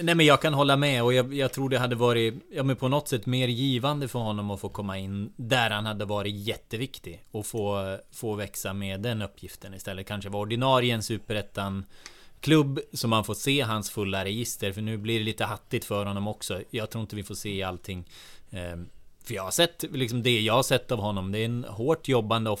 [0.00, 2.76] nej men jag kan hålla med och jag, jag, tror det hade varit ja, men
[2.76, 6.34] på något sätt mer givande för honom att få komma in där han hade varit
[6.34, 10.06] jätteviktig och få, få växa med den uppgiften istället.
[10.06, 11.84] Kanske vara ordinarie i en superettan
[12.40, 16.04] klubb så man får se hans fulla register för nu blir det lite hattigt för
[16.04, 16.60] honom också.
[16.70, 18.08] Jag tror inte vi får se allting.
[18.50, 18.88] Ehm,
[19.24, 21.32] för jag har sett liksom det jag har sett av honom.
[21.32, 22.60] Det är en hårt jobbande och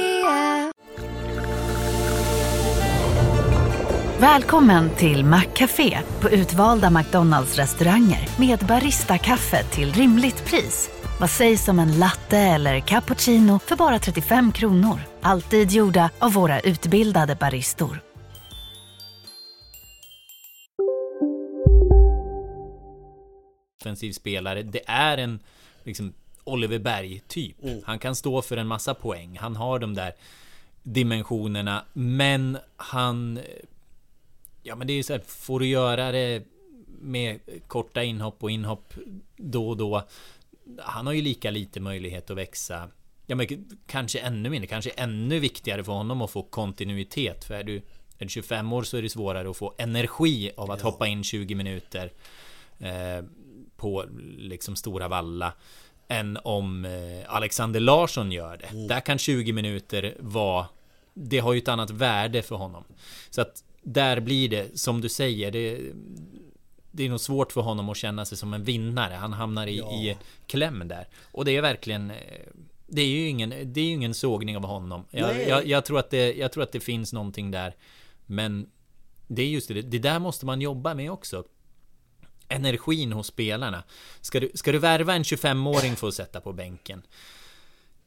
[4.21, 10.89] Välkommen till Maccafé på utvalda McDonalds restauranger med Baristakaffe till rimligt pris.
[11.19, 14.99] Vad sägs om en latte eller cappuccino för bara 35 kronor?
[15.21, 17.99] Alltid gjorda av våra utbildade baristor.
[23.81, 24.63] Offensiv spelare.
[24.63, 25.39] Det är en
[25.83, 27.63] liksom Oliver Berg-typ.
[27.63, 27.81] Mm.
[27.85, 29.37] Han kan stå för en massa poäng.
[29.41, 30.13] Han har de där
[30.83, 31.85] dimensionerna.
[31.93, 33.39] Men han
[34.63, 36.43] Ja men det är ju så här, får du göra det
[37.01, 38.93] med korta inhopp och inhopp
[39.37, 40.07] då och då.
[40.79, 42.89] Han har ju lika lite möjlighet att växa.
[43.25, 43.47] Ja men
[43.87, 47.43] kanske ännu mindre, kanske ännu viktigare för honom att få kontinuitet.
[47.43, 47.75] För är du,
[48.17, 50.85] är du 25 år så är det svårare att få energi av att ja.
[50.85, 52.11] hoppa in 20 minuter
[52.79, 53.25] eh,
[53.77, 54.05] på
[54.37, 55.53] liksom Stora Valla
[56.07, 58.65] än om eh, Alexander Larsson gör det.
[58.65, 58.87] Mm.
[58.87, 60.65] Där kan 20 minuter vara
[61.13, 62.83] det har ju ett annat värde för honom.
[63.29, 65.79] Så att där blir det, som du säger, det,
[66.91, 69.13] det är nog svårt för honom att känna sig som en vinnare.
[69.13, 69.91] Han hamnar i, ja.
[69.91, 70.17] i
[70.47, 71.07] kläm där.
[71.31, 72.11] Och det är verkligen...
[72.93, 75.05] Det är ju ingen, det är ingen sågning av honom.
[75.09, 77.75] Jag, jag, jag, tror att det, jag tror att det finns någonting där.
[78.25, 78.69] Men
[79.27, 81.43] det är just det, det där måste man jobba med också.
[82.47, 83.83] Energin hos spelarna.
[84.21, 87.01] Ska du, ska du värva en 25-åring för att sätta på bänken?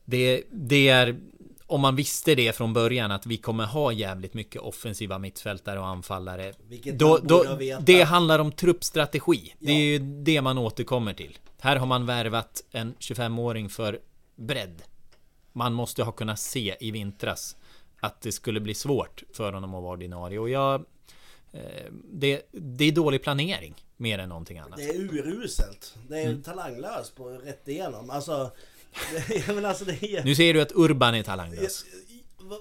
[0.05, 1.21] Det, det är
[1.67, 5.87] om man visste det från början att vi kommer ha jävligt mycket offensiva mittfältare och
[5.87, 6.53] anfallare.
[6.69, 9.55] Vilket då, då, det handlar om truppstrategi.
[9.59, 9.67] Ja.
[9.67, 11.39] Det är ju det man återkommer till.
[11.59, 14.01] Här har man värvat en 25-åring för
[14.37, 14.83] bredd.
[15.53, 17.57] Man måste ha kunnat se i vintras
[18.01, 20.39] att det skulle bli svårt för honom att vara ordinarie.
[20.39, 20.85] Och jag...
[21.53, 21.61] Eh,
[22.13, 24.77] det, det är dålig planering mer än någonting annat.
[24.77, 25.95] Det är uruselt.
[26.09, 26.43] Det är mm.
[26.43, 28.11] talanglöst på rätt igenom.
[28.11, 28.51] Alltså
[29.47, 30.25] men alltså det är...
[30.25, 31.85] Nu ser du att Urban är talanglös.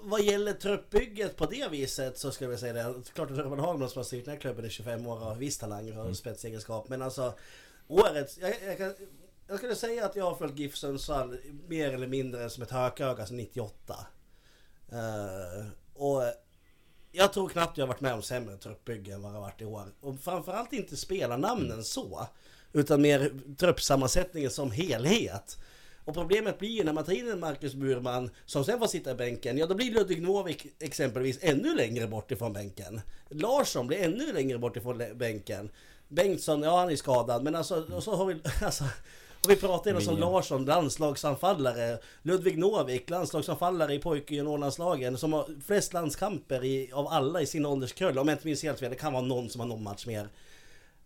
[0.03, 2.93] Vad gäller truppbygget på det viset så skulle jag säga det.
[3.13, 5.57] Klart att Urban Hagman som har styrt den här klubben i 25 år har viss
[5.57, 6.15] talang och mm.
[6.15, 6.89] spetsegenskap.
[6.89, 7.33] Men alltså
[7.87, 8.37] årets...
[8.37, 8.93] Jag, jag, kan,
[9.47, 13.25] jag skulle säga att jag har följt GIF Sundsvall mer eller mindre som ett hököga
[13.25, 13.95] sedan 98.
[14.93, 16.23] Uh, och
[17.11, 19.85] jag tror knappt jag varit med om sämre truppbygge än vad jag varit i år.
[20.01, 21.83] Och framförallt inte spelarnamnen mm.
[21.83, 22.27] så.
[22.73, 25.57] Utan mer truppsammansättningen som helhet.
[26.05, 29.11] Och problemet blir ju när man tar in en Marcus Burman som sen får sitta
[29.11, 33.01] i bänken, ja då blir Ludvig Novik exempelvis ännu längre bort ifrån bänken.
[33.29, 35.69] Larsson blir ännu längre bort ifrån bänken.
[36.07, 38.83] Bengtsson, ja han är skadad, men alltså, och så har vi, alltså,
[39.43, 41.97] och vi pratar ju som Larsson, landslagsanfallare.
[42.21, 45.17] Ludvig Novik, landslagsanfallare i pojk och juniorlandslagen.
[45.17, 48.17] Som har flest landskamper i, av alla i sin ålderskull.
[48.17, 50.29] Om jag inte minns helt fel, det kan vara någon som har någon match mer.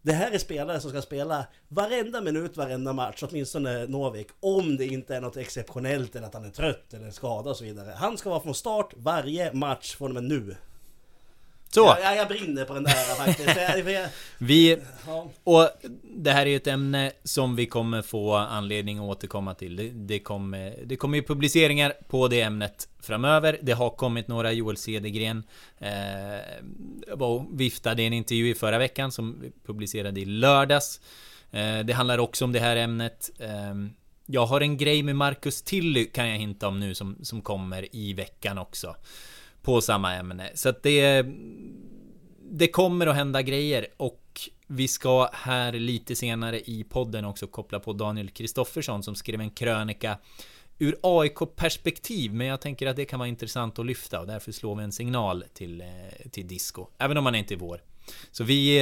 [0.07, 4.27] Det här är spelare som ska spela varenda minut, varenda match, åtminstone Novik.
[4.39, 7.63] Om det inte är något exceptionellt eller att han är trött eller skadad och så
[7.63, 7.93] vidare.
[7.97, 10.55] Han ska vara från start varje match från och med nu.
[11.69, 11.97] Så!
[12.03, 13.57] Ja, jag brinner på den där faktiskt.
[14.37, 14.77] vi...
[15.43, 15.69] Och
[16.03, 19.75] det här är ju ett ämne som vi kommer få anledning att återkomma till.
[19.75, 23.59] Det, det, kommer, det kommer ju publiceringar på det ämnet framöver.
[23.61, 25.43] Det har kommit några Joel Cedergren
[25.79, 31.01] eh, viftade en intervju i förra veckan som vi publicerade i lördags.
[31.51, 33.29] Eh, det handlar också om det här ämnet.
[33.39, 33.75] Eh,
[34.25, 37.95] jag har en grej med Marcus Tilly kan jag hinta om nu som, som kommer
[37.95, 38.95] i veckan också
[39.67, 40.51] på samma ämne.
[40.53, 41.25] Så att det...
[42.49, 47.79] Det kommer att hända grejer och vi ska här lite senare i podden också koppla
[47.79, 50.17] på Daniel Kristoffersson som skrev en krönika
[50.79, 54.75] ur AIK-perspektiv, men jag tänker att det kan vara intressant att lyfta och därför slår
[54.75, 57.81] vi en signal till, eh, till Disco, även om han inte är vår.
[58.31, 58.77] Så vi...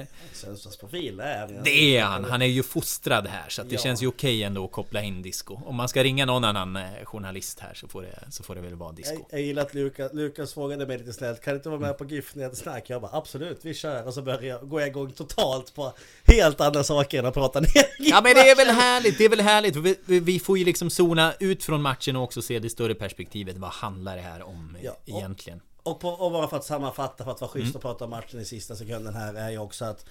[0.00, 1.62] Eh, Sundsvallsprofil, det är han.
[1.64, 2.24] Det är han.
[2.24, 3.44] Han är ju fostrad här.
[3.48, 3.80] Så det Ja.
[3.80, 5.60] känns ju okej ändå att koppla in disco.
[5.66, 8.60] Om man ska ringa någon annan eh, journalist här så får det, så får det
[8.60, 9.14] väl vara disco.
[9.30, 11.98] Jag, jag gillar att Lukas, Lukas frågade mig lite snällt Kan du inte vara med
[11.98, 12.84] på GIF-snack?
[12.90, 15.92] Jag bara absolut, vi kör Och så börjar jag, går jag igång totalt på
[16.24, 19.28] helt andra saker än att prata ner Ja men det är väl härligt, det är
[19.28, 19.76] väl härligt.
[19.76, 23.56] Vi, vi- får ju liksom zona ut från matchen och också se det större perspektivet.
[23.58, 25.60] Vad handlar det här om eh, Ja, egentligen?
[25.82, 28.40] Och, på, och bara för att sammanfatta, för att vara schysst och prata om matchen
[28.40, 30.04] i sista sekunden här är ju också att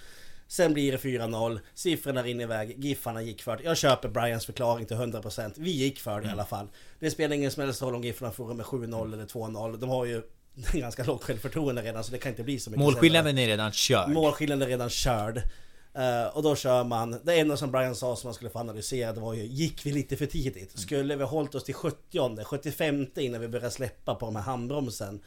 [0.48, 3.64] Sen blir det 4-0, siffrorna rinner iväg, Giffarna gick för det.
[3.64, 6.68] Jag köper Brians förklaring till 100% Vi gick för det i alla fall
[7.00, 10.06] Det spelar ingen som helst roll om Giffarna förlorar med 7-0 eller 2-0 De har
[10.06, 10.22] ju
[10.74, 12.84] ganska lågt självförtroende redan så det kan inte bli så mycket.
[12.84, 14.10] Målskillnaden är redan körd.
[14.10, 15.42] Målskillnaden är redan körd.
[15.94, 19.14] Eh, och då kör man, det enda som Brian sa som man skulle få analysera
[19.14, 20.80] det var ju, gick vi lite för tidigt?
[20.80, 25.22] Skulle vi hållit oss till 70 75 innan vi började släppa på de här handbromsen?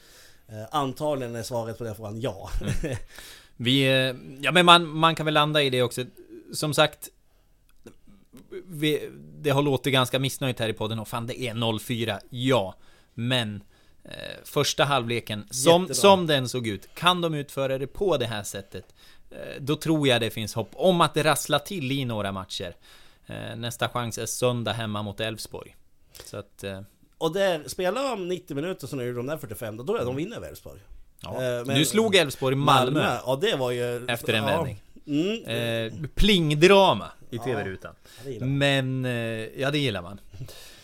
[0.52, 2.50] Uh, antagligen är svaret på den frågan ja.
[3.56, 6.04] Vi, eh, ja men man, man kan väl landa i det också.
[6.52, 7.08] Som sagt,
[8.66, 12.74] vi, det har låtit ganska missnöjt här i podden och fan det är 0-4, ja.
[13.14, 13.62] Men
[14.04, 14.10] eh,
[14.44, 15.94] första halvleken, som, Jättebra.
[15.94, 18.94] som den såg ut, kan de utföra det på det här sättet,
[19.30, 22.76] eh, då tror jag det finns hopp om att det rasslar till i några matcher.
[23.26, 25.76] Eh, nästa chans är söndag hemma mot Elfsborg.
[26.24, 26.64] Så att...
[27.22, 30.06] Och där, spelar de 90 minuter som de gjorde de där 45, då tror jag
[30.06, 30.80] de vinner Elfsborg.
[31.22, 31.30] ja.
[31.34, 34.06] Eh, men- du slog Elfsborg Malmö, Ja det var ju...
[34.06, 34.50] efter en ja.
[34.50, 34.82] vändning.
[35.06, 35.44] Mm.
[35.44, 37.42] Eh, plingdrama i Ja.
[37.44, 37.94] tv-rutan.
[38.40, 39.12] Men, eh,
[39.60, 40.20] ja det gillar man.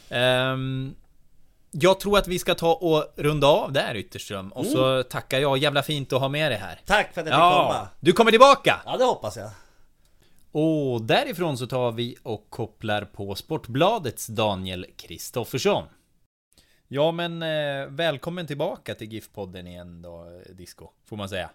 [0.08, 0.94] Ehm,
[1.70, 4.52] jag tror att vi ska ta och runda av där Ytterström.
[4.52, 6.80] Och så tackar jag, jävla fint att ha med dig här.
[6.86, 7.88] Tack för att jag fick Ja, komma!
[8.00, 8.80] du kommer tillbaka!
[8.84, 9.50] Ja det hoppas jag.
[10.52, 15.84] Och därifrån så tar vi och kopplar på Sportbladets Daniel Kristoffersson.
[16.88, 21.50] Ja men eh, välkommen tillbaka till GIF-podden igen då, eh, Disco, får man säga.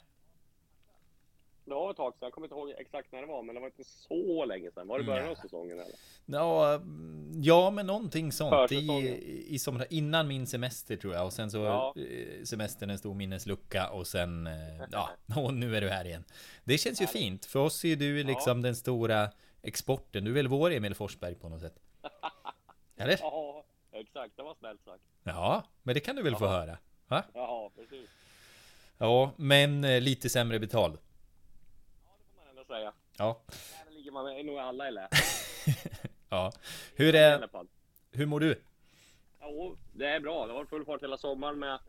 [1.66, 3.62] Det var ett tag sedan, jag kommer inte ihåg exakt när det var, men det
[3.62, 4.88] var inte så länge sedan.
[4.88, 5.96] Var det början av säsongen eller?
[6.26, 8.72] Ja, mm, ja men någonting sånt.
[8.72, 11.26] I, i somras, innan min semester tror jag.
[11.26, 11.94] Och sen så Ja.
[11.98, 14.54] eh, semestern en stor minneslucka och sen, eh,
[14.92, 16.24] ja, och nu är du här igen.
[16.64, 17.46] Det känns ju fint.
[17.46, 19.30] För oss är du liksom den stora
[19.62, 20.24] exporten.
[20.24, 21.80] Du är väl vår Emil Forsberg på något sätt?
[22.98, 23.18] Eller?
[23.22, 24.38] Ja, exakt.
[24.38, 25.04] Det var snällt sagt.
[25.24, 26.78] Ja, men det kan du väl få höra?
[27.08, 27.24] Va?
[27.34, 28.10] Ja, precis.
[28.98, 30.94] Ja, men eh, lite sämre betald.
[30.94, 31.00] Det
[32.36, 32.94] får man ändå säga.
[33.18, 33.42] Ja,
[33.86, 35.08] Där ligger man är nog alla lä.
[36.30, 36.52] ja.
[36.96, 37.50] Hur, är,
[38.12, 38.62] hur mår du?
[39.42, 40.46] Jo, det är bra.
[40.46, 41.80] Det har varit full fart hela sommaren med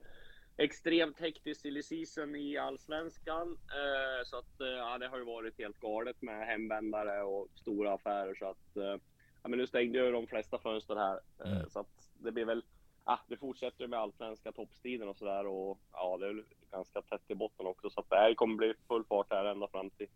[0.57, 3.59] extremt hektisk silly season i Allsvenskan.
[3.71, 7.93] Eh, så att eh, ja, det har ju varit helt galet med hemvändare och stora
[7.95, 8.35] affärer.
[8.35, 9.01] Så att
[9.45, 11.21] ja, men nu stängde ju de flesta fönster här.
[11.45, 11.71] Eh, Mm.
[11.71, 12.63] Så att det blir väl
[13.07, 17.03] Ja, det fortsätter ju med allsvenska toppstriden och sådär och ja, det är väl ganska
[17.03, 19.91] tätt i botten också så att det här kommer bli full fart här ända fram
[19.91, 20.07] till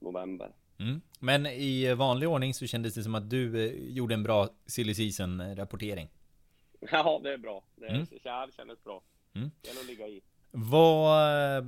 [0.00, 0.52] november.
[0.78, 1.00] Mm.
[1.20, 4.94] Men i vanlig ordning så kändes det som att du eh, gjorde en bra silly
[4.94, 6.08] season rapportering.
[6.92, 7.64] Ja, det är bra.
[7.76, 8.06] Det, är, Mm.
[8.10, 9.02] det kändes bra.
[9.34, 9.50] Mm.
[9.62, 10.20] Det gäller att ligga i.
[10.50, 11.64] Vad...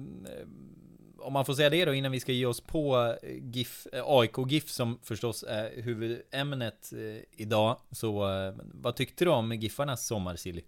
[1.25, 4.03] Om man får säga det då innan vi ska ge oss på eh, GIF, eh,
[4.07, 7.77] AIK GIF som förstås är huvudämnet eh, idag.
[7.91, 8.13] Så
[8.75, 10.63] vad tyckte du om Giffarnas sommarsilly?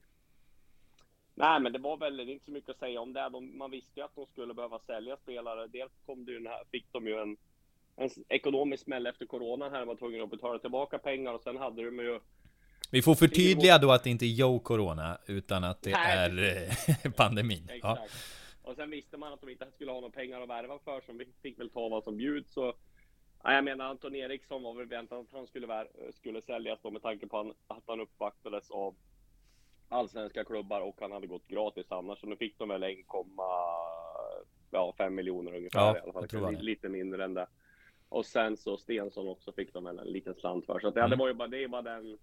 [1.34, 3.28] Nej, men det var väl det är inte så mycket att säga om det.
[3.32, 5.66] De, man visste ju att de skulle behöva sälja spelare.
[5.66, 7.36] Dels kom det ju här, fick de ju en,
[7.96, 9.78] en ekonomisk smäll efter coronan här.
[9.78, 12.20] De var tvungna att betala tillbaka pengar och sen hade de ju
[12.90, 16.18] Vi får förtydliga då att det inte är Joe Corona utan att det Nej.
[16.18, 17.70] är pandemin.
[17.82, 17.98] Ja.
[18.66, 21.12] Och sen visste man att de inte skulle ha några pengar att värva för, så
[21.12, 22.52] vi fick väl ta vad som bjuds.
[22.52, 22.74] Så,
[23.42, 26.90] ja, jag menar, Anton Eriksson var väl väntat att han skulle, vär- skulle säljas då
[26.90, 28.94] med tanke på att han uppvaktades av
[29.88, 32.20] allsvenska klubbar och han hade gått gratis annars.
[32.20, 36.28] Så nu fick de väl 1,5 miljoner ungefär Ja, i alla fall.
[36.54, 36.62] det.
[36.62, 37.46] Lite mindre än det.
[38.08, 40.80] Och sen så Stensson också fick de väl en liten slant för.
[40.80, 41.18] Så ja, det Mm.
[41.18, 42.18] var ju bara, det är bara den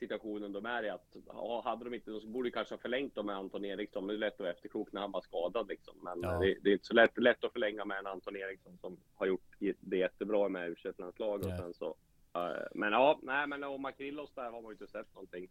[0.00, 0.88] situationen de är i.
[0.90, 4.06] Att, ja, hade de inte, de borde kanske ha förlängt dem med Anton Eriksson.
[4.06, 5.94] Men det är lätt att vara efterklok när han var skadad liksom.
[6.02, 6.38] Men Ja.
[6.38, 9.26] det, det är inte så lätt, lätt att förlänga med en Anton Eriksson som har
[9.26, 11.96] gjort det jättebra med u landslaget och sen så.
[12.34, 15.48] eh, men ja, nej, men och Makrillos där har man ju inte sett någonting.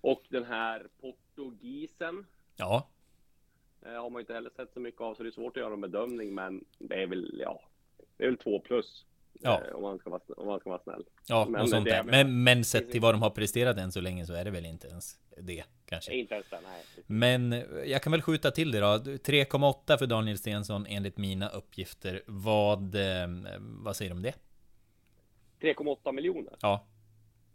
[0.00, 2.88] Och den här portugisen ja,
[3.82, 5.72] eh, har man inte heller sett så mycket av, så det är svårt att göra
[5.74, 6.34] en bedömning.
[6.34, 7.60] Men det är väl, ja,
[8.16, 9.06] det är väl två plus.
[9.32, 9.60] Ja.
[9.68, 11.04] eh, Om man ska vara, om man ska vara snäll.
[11.28, 12.02] ja Men och sånt där.
[12.02, 14.66] Men, men sett till vad de har presterat än så länge så är det väl
[14.66, 16.14] inte ens det kanske.
[16.14, 17.04] Inte ens det, nej.
[17.06, 18.86] Men eh, jag kan väl skjuta till det då.
[18.86, 22.22] 3,8 för Daniel Stensson enligt mina uppgifter.
[22.26, 23.28] Vad, eh,
[23.58, 24.34] vad säger du om det?
[25.60, 26.54] 3,8 miljoner.
[26.60, 26.86] Ja,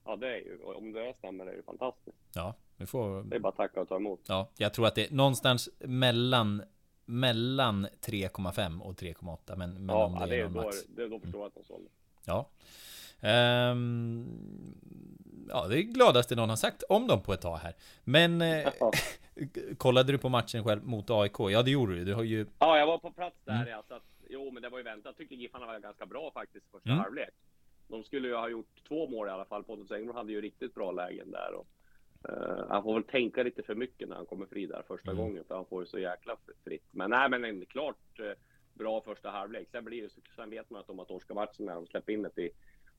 [0.07, 2.17] Ja, det är ju, om det stämmer, det är ju fantastiskt.
[2.33, 3.23] ja, vi får...
[3.23, 4.19] Det är bara att tacka och ta emot.
[4.27, 6.63] Ja, jag tror att det är någonstans mellan
[7.05, 10.85] mellan 3,5 och 3,8 men, men ja, om det, det är är då, max.
[10.85, 11.89] det är då förstår jag att de sålde.
[12.25, 12.49] Ja.
[13.21, 14.27] Ehm,
[15.49, 17.73] ja, det är gladaste någon har sagt om dem på ett tag här.
[18.03, 18.69] Men eh,
[19.77, 21.39] kollade du på matchen själv mot AIK?
[21.39, 22.05] Ja, det gjorde du.
[22.05, 22.45] Du har ju...
[22.59, 23.67] Ja, jag var på plats där Mm.
[23.67, 25.05] ja, så att, jo, men det var ju väntat.
[25.05, 27.01] Jag tyckte Giffarna var ganska bra faktiskt första Mm.
[27.01, 27.29] halvlek.
[27.87, 29.63] De skulle ju ha gjort två mål i alla fall.
[29.63, 31.53] Pontus Engblom hade ju riktigt bra lägen där.
[31.53, 31.67] Och,
[32.29, 35.23] eh, han får väl tänka lite för mycket när han kommer fri där första Mm.
[35.23, 36.87] gången, för han får ju så jäkla fritt.
[36.91, 38.31] Men nej, men en klart eh,
[38.73, 39.67] bra första halvlek.
[39.71, 42.21] Sen blir det sen vet man att de har torskat matchen när de släpper in
[42.35, 42.51] det i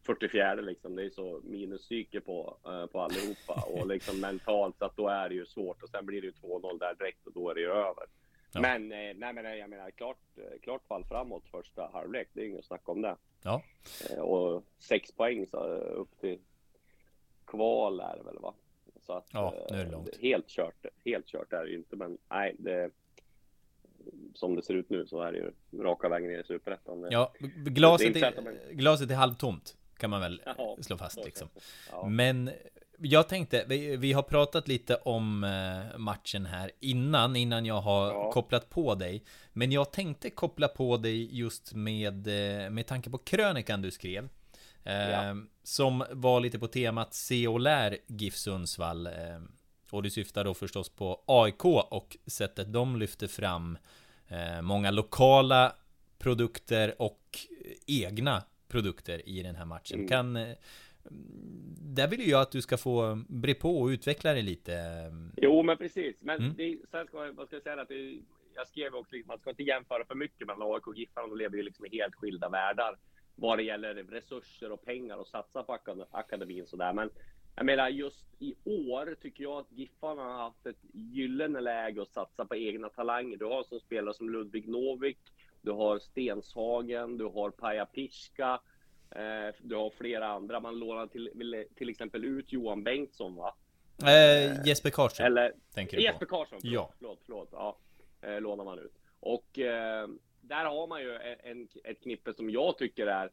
[0.06, 0.96] 44 liksom.
[0.96, 5.28] Det är så minuspsyke på, eh, på allihopa och liksom mentalt så att då är
[5.28, 7.60] det ju svårt och sen blir det ju 2-0 där direkt och då är det
[7.60, 8.04] ju över.
[8.52, 8.60] Ja.
[8.60, 10.18] Men, nej, men jag menar klart,
[10.62, 12.28] klart fall framåt första halvlek.
[12.32, 13.16] Det är inget snack om det.
[13.42, 13.62] Ja.
[14.18, 16.38] Och sex poäng så upp till
[17.46, 18.54] kval är det väl va?
[19.06, 20.16] Så att, Ja, nu är det eh, långt.
[20.20, 22.90] Helt kört, helt kört är det ju inte, men nej, det
[24.34, 25.52] som det ser ut nu så är det ju
[25.82, 27.06] raka vägen ner i superettan.
[27.10, 29.76] Ja, glaset är är, glaset är halvtomt.
[29.96, 31.48] Kan man väl Jaha, slå fast liksom.
[31.90, 32.06] Ja.
[32.08, 32.50] Men
[32.98, 38.06] jag tänkte, vi, vi har pratat lite om eh, matchen här innan, innan jag har
[38.08, 38.32] Ja.
[38.32, 39.22] kopplat på dig.
[39.52, 44.28] Men jag tänkte koppla på dig just med, eh, med tanke på krönikan du skrev.
[44.92, 45.36] Ja.
[45.62, 49.06] Som var lite på temat Se och lär GIF Sundsvall.
[49.06, 49.12] Eh,
[49.90, 53.78] och du syftar då förstås på AIK och sättet de lyfter fram
[54.28, 55.72] eh, många lokala
[56.18, 57.38] produkter och
[57.86, 59.98] egna produkter i den här matchen.
[59.98, 60.08] Mm.
[60.08, 60.56] Kan eh,
[61.80, 64.72] där vill jag att du ska få bre på och utveckla det lite.
[65.36, 66.16] Jo, men precis.
[66.20, 66.54] Men Mm.
[66.56, 68.18] det, sen ska vad ska jag säga att det,
[68.54, 71.26] jag skrev också liksom, man ska inte jämföra för mycket mellan AIK och Giffarna.
[71.28, 72.96] De lever ju liksom i helt skilda världar
[73.36, 76.92] vad det gäller resurser och pengar och satsa på akad- akademin sådär.
[76.92, 77.10] Men
[77.56, 82.08] jag menar just i år tycker jag att Giffarna har haft ett gyllene läge att
[82.12, 83.36] satsa på egna talanger.
[83.36, 85.18] Du har som spelare som Ludvig Novik,
[85.62, 88.60] du har Stenshagen, du har Paja Piska,
[89.10, 90.60] eh, du har flera andra.
[90.60, 93.54] Man lånar till, till exempel ut Johan Bengtsson va?
[94.02, 96.36] Eh, Jesper Karlsson Eller tänker du Jesper på.
[96.36, 96.92] Karlsson, förlåt, Ja.
[96.98, 97.48] förlåt, förlåt.
[97.52, 97.78] Ja,
[98.20, 98.92] eh, lånar man ut.
[99.20, 100.08] Och eh,
[100.46, 103.30] där har man ju en, ett knippe som jag tycker är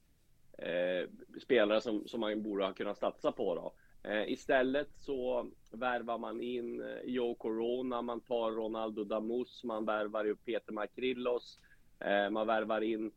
[0.58, 1.10] eh,
[1.42, 3.74] spelare som, som man borde ha kunnat satsa på då.
[4.10, 10.26] Eh, istället så värvar man in eh, Joe Corona, man tar Ronaldo Damus, man värvar
[10.26, 11.60] ju Peter Makrillos,
[12.00, 13.12] eh, man värvar in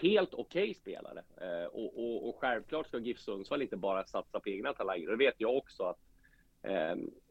[0.00, 1.22] helt okej spelare.
[1.40, 5.08] Eh, och, och, och självklart ska GIF Sundsvall inte bara satsa på egna talanger.
[5.08, 5.98] Det vet jag också att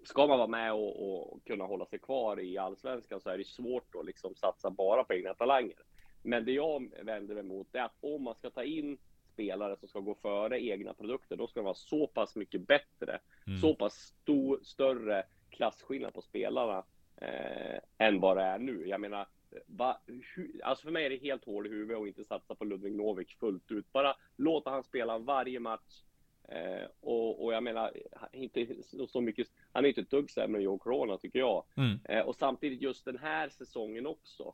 [0.03, 3.47] ska man vara med och, och kunna hålla sig kvar i allsvenskan så är det
[3.47, 5.79] svårt att liksom satsa bara på egna talanger.
[6.23, 8.97] Men det jag vänder mig mot är att om man ska ta in
[9.33, 13.19] spelare som ska gå före egna produkter, då ska det vara så pass mycket bättre,
[13.47, 13.59] Mm.
[13.59, 16.83] så pass stor, större klasskillnad på spelarna
[17.17, 18.87] eh, än vad det är nu.
[18.87, 19.27] Jag menar,
[19.65, 20.01] va,
[20.35, 22.95] hu, alltså för mig är det helt hål i huvudet att inte satsa på Ludvig
[22.95, 23.91] Novik fullt ut.
[23.91, 26.03] Bara låta han spela varje match.
[26.51, 27.91] Eh, och, och jag menar,
[28.31, 31.63] inte så, så mycket, han är inte ett dugg sämre än Joe Corona tycker jag.
[31.77, 31.99] Mm.
[32.03, 34.53] Eh, och samtidigt just den här säsongen också,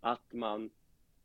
[0.00, 0.70] att man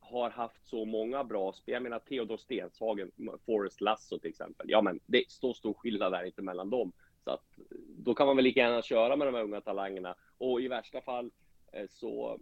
[0.00, 1.72] har haft så många bra spel.
[1.72, 3.10] Jag menar Theodor Stenshagen,
[3.46, 4.66] Forrest Lasso till exempel.
[4.70, 6.92] Ja, men det är så stor skillnad där inte mellan dem.
[7.24, 7.58] Så att
[7.88, 10.14] då kan man väl lika gärna köra med de här unga talangerna.
[10.38, 11.30] Och i värsta fall
[11.72, 12.38] eh, så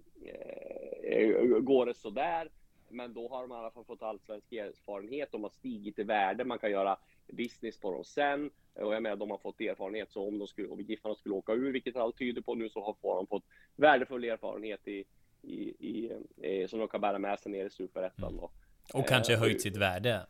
[1.02, 2.50] eh, går det sådär.
[2.88, 5.32] Men då har de i alla fall fått allsvensk erfarenhet.
[5.32, 6.44] De har stigit i värde.
[6.44, 6.98] Man kan göra
[7.32, 8.50] business på dem sen.
[8.74, 10.12] Och jag menar, de har fått erfarenhet.
[10.12, 12.80] Så om, de skulle, om Giffarna skulle åka ur, vilket allt tyder på nu, så
[13.02, 13.44] har de fått
[13.76, 15.04] värdefull erfarenhet i,
[15.42, 15.58] i,
[15.88, 16.10] i,
[16.42, 18.36] eh, som de kan bära med sig ner i superettan.
[18.36, 18.50] då.
[18.94, 20.26] Och kanske Eh, höjt sitt värde.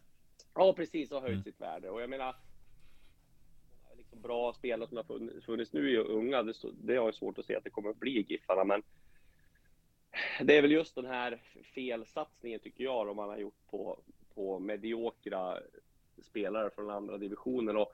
[0.55, 1.12] Ja, precis.
[1.12, 1.44] Och höjt Mm.
[1.44, 1.90] sitt värde.
[1.90, 2.36] Och jag menar,
[3.96, 6.42] liksom bra spelare som har funnits, nu är unga.
[6.42, 8.64] Det, det har jag svårt att se att det kommer att bli i Giffarna.
[8.64, 8.82] Men
[10.42, 11.42] det är väl just den här
[11.74, 13.99] felsatsningen tycker jag, de man har gjort på,
[14.34, 15.59] på mediokra
[16.22, 17.76] spelare från andra divisionen.
[17.76, 17.92] Och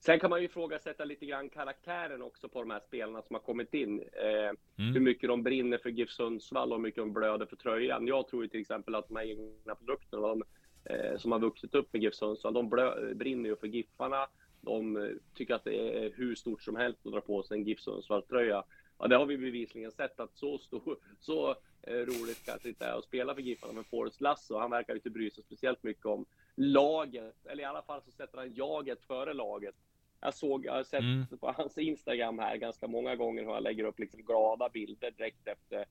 [0.00, 3.40] sen kan man ju ifrågasätta lite grann karaktären också på de här spelarna som har
[3.40, 4.00] kommit in.
[4.12, 4.50] Eh,
[4.80, 4.92] Mm.
[4.94, 8.06] hur mycket de brinner för GIF Sundsvall och hur mycket de blöder för tröjan.
[8.06, 10.42] Jag tror ju till exempel att de här egna produkterna de,
[10.84, 14.26] eh, som har vuxit upp med GIF Sundsvall, de blö, brinner ju för Giffarna.
[14.60, 17.64] De eh, tycker att det är hur stort som helst att dra på sig en
[17.64, 18.64] GIF Sundsvall-tröja.
[18.98, 21.50] Ja, det har vi bevisligen sett att så stor, så
[21.82, 23.72] eh, roligt kanske inte är att spela för Giffarna.
[23.72, 26.26] Men Forrest Lasso, han verkar ju inte bry sig speciellt mycket om
[26.58, 27.46] laget.
[27.46, 29.74] Eller i alla fall så sätter han jaget före laget.
[30.20, 31.26] Jag såg, jag har sett Mm.
[31.40, 35.46] på hans Instagram här ganska många gånger hur han lägger upp liksom glada bilder direkt
[35.48, 35.84] efter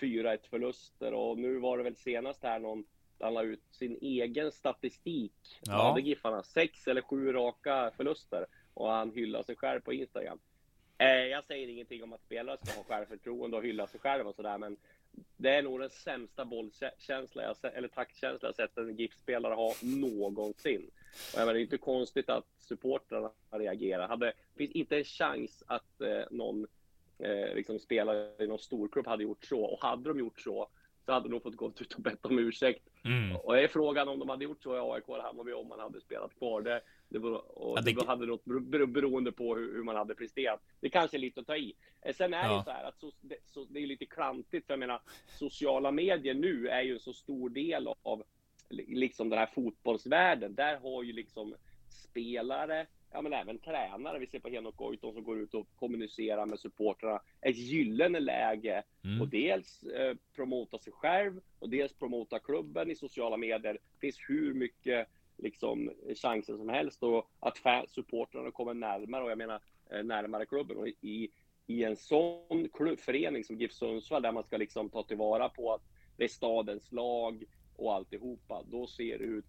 [0.00, 1.12] 4-1 förluster.
[1.14, 2.84] Och nu var det väl senast här någon
[3.20, 5.32] han la ut sin egen statistik.
[5.66, 5.72] Ja.
[5.72, 10.38] Hade Giffarna sex eller sju raka förluster och han hyllar sig själv på Instagram.
[10.98, 14.34] Eh, jag säger ingenting om att spelare ska ha självförtroende och hylla sig själv och
[14.34, 14.76] sådär, men
[15.36, 20.90] det är nog den sämsta bollkänsla jag eller taktkänsla jag sett en GIF-spelare ha någonsin.
[21.32, 24.08] Och jag menar, det är inte konstigt att supportrarna reagerar.
[24.08, 26.66] Hade, det finns inte en chans att eh, någon
[27.18, 29.64] eh, liksom spelare i någon storklubb hade gjort så.
[29.64, 30.68] Och hade de gjort så,
[31.06, 32.88] så hade de nog fått gå ut och bett om ursäkt.
[33.04, 33.36] Mm.
[33.36, 36.00] Och är frågan om de hade gjort så i AIK eller Hammarby om man hade
[36.00, 36.62] spelat kvar.
[36.62, 37.92] Det, det, var, och ja, det...
[37.92, 38.44] det hade något
[38.88, 40.60] beroende på hur, hur, man hade presterat.
[40.80, 41.74] Det kanske är lite att ta i.
[42.02, 42.56] Eh, sen är ja.
[42.58, 44.66] det så här att så, det, så, det är lite klantigt.
[44.66, 45.00] För jag menar,
[45.38, 48.22] sociala medier nu är ju en så stor del av
[48.68, 50.54] liksom den här fotbollsvärlden.
[50.54, 51.54] Där har ju liksom
[51.88, 56.46] spelare, ja men även tränare, vi ser på Henok Goitom som går ut och kommunicerar
[56.46, 59.20] med supportrarna, ett gyllene läge mm.
[59.20, 63.72] och dels eh, promota sig själv och dels promota klubben i sociala medier.
[63.72, 65.08] Det finns hur mycket
[65.38, 65.90] liksom
[66.22, 69.60] chanser som helst och att supportrarna kommer närmare och jag menar
[69.90, 71.30] eh, närmare klubben och i,
[71.66, 75.74] i en sån klubb, förening som GIF Sundsvall där man ska liksom ta tillvara på
[75.74, 75.82] att
[76.16, 77.44] det är stadens lag
[77.76, 79.44] och alltihopa, då ser det ut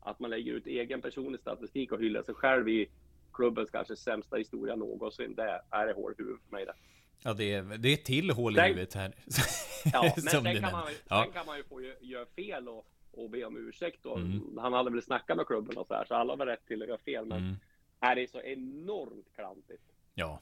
[0.00, 2.88] att man lägger ut egen personlig statistik och hyllar sig själv i
[3.32, 5.34] klubbens kanske sämsta historia någonsin.
[5.34, 6.74] Det är det hål i huvudet för mig det.
[7.22, 9.12] Ja, det är, det är till hål i huvudet här.
[9.92, 11.22] ja, men sen kan, man, ja.
[11.24, 14.06] sen kan man ju få göra fel och, och be om ursäkt.
[14.06, 14.58] Och mm.
[14.58, 16.88] Han hade väl snackat med klubben och så här, så alla var rätt till att
[16.88, 17.26] göra fel.
[17.26, 17.54] Men mm.
[18.00, 19.82] är det så enormt klantigt.
[20.14, 20.40] Ja,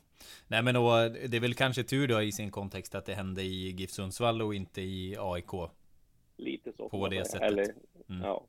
[0.49, 3.43] nej men då, det är väl kanske tur då i sin kontext att det hände
[3.43, 5.71] i GIF Sundsvall och inte i AIK.
[6.37, 6.89] Lite så.
[6.89, 7.43] På det sättet.
[7.43, 7.75] Eller,
[8.09, 8.23] mm.
[8.23, 8.47] ja.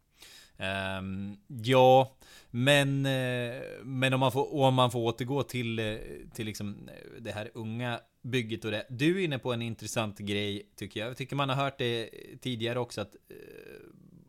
[1.00, 2.16] Um, ja,
[2.50, 5.96] men, eh, men om, man får, om man får återgå till, eh,
[6.34, 8.86] till liksom det här unga bygget och det.
[8.90, 11.10] Du är inne på en intressant grej tycker jag.
[11.10, 12.10] Jag tycker man har hört det
[12.42, 13.16] tidigare också att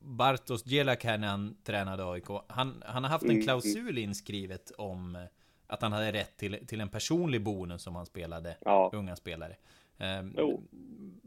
[0.05, 2.28] Bartos Gelak här när han tränade AIK.
[2.46, 5.26] Han, han har haft en mm, klausul inskrivet om
[5.66, 8.90] att han hade rätt till, till en personlig bonus som han spelade ja.
[8.92, 9.57] unga spelare.
[9.98, 10.36] Um,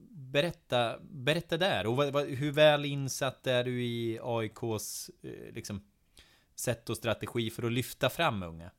[0.10, 1.88] berätta, berätta där.
[1.88, 5.82] Och vad, vad, hur väl insatt är du i AIKs eh, liksom,
[6.56, 8.72] sätt och strategi för att lyfta fram unga?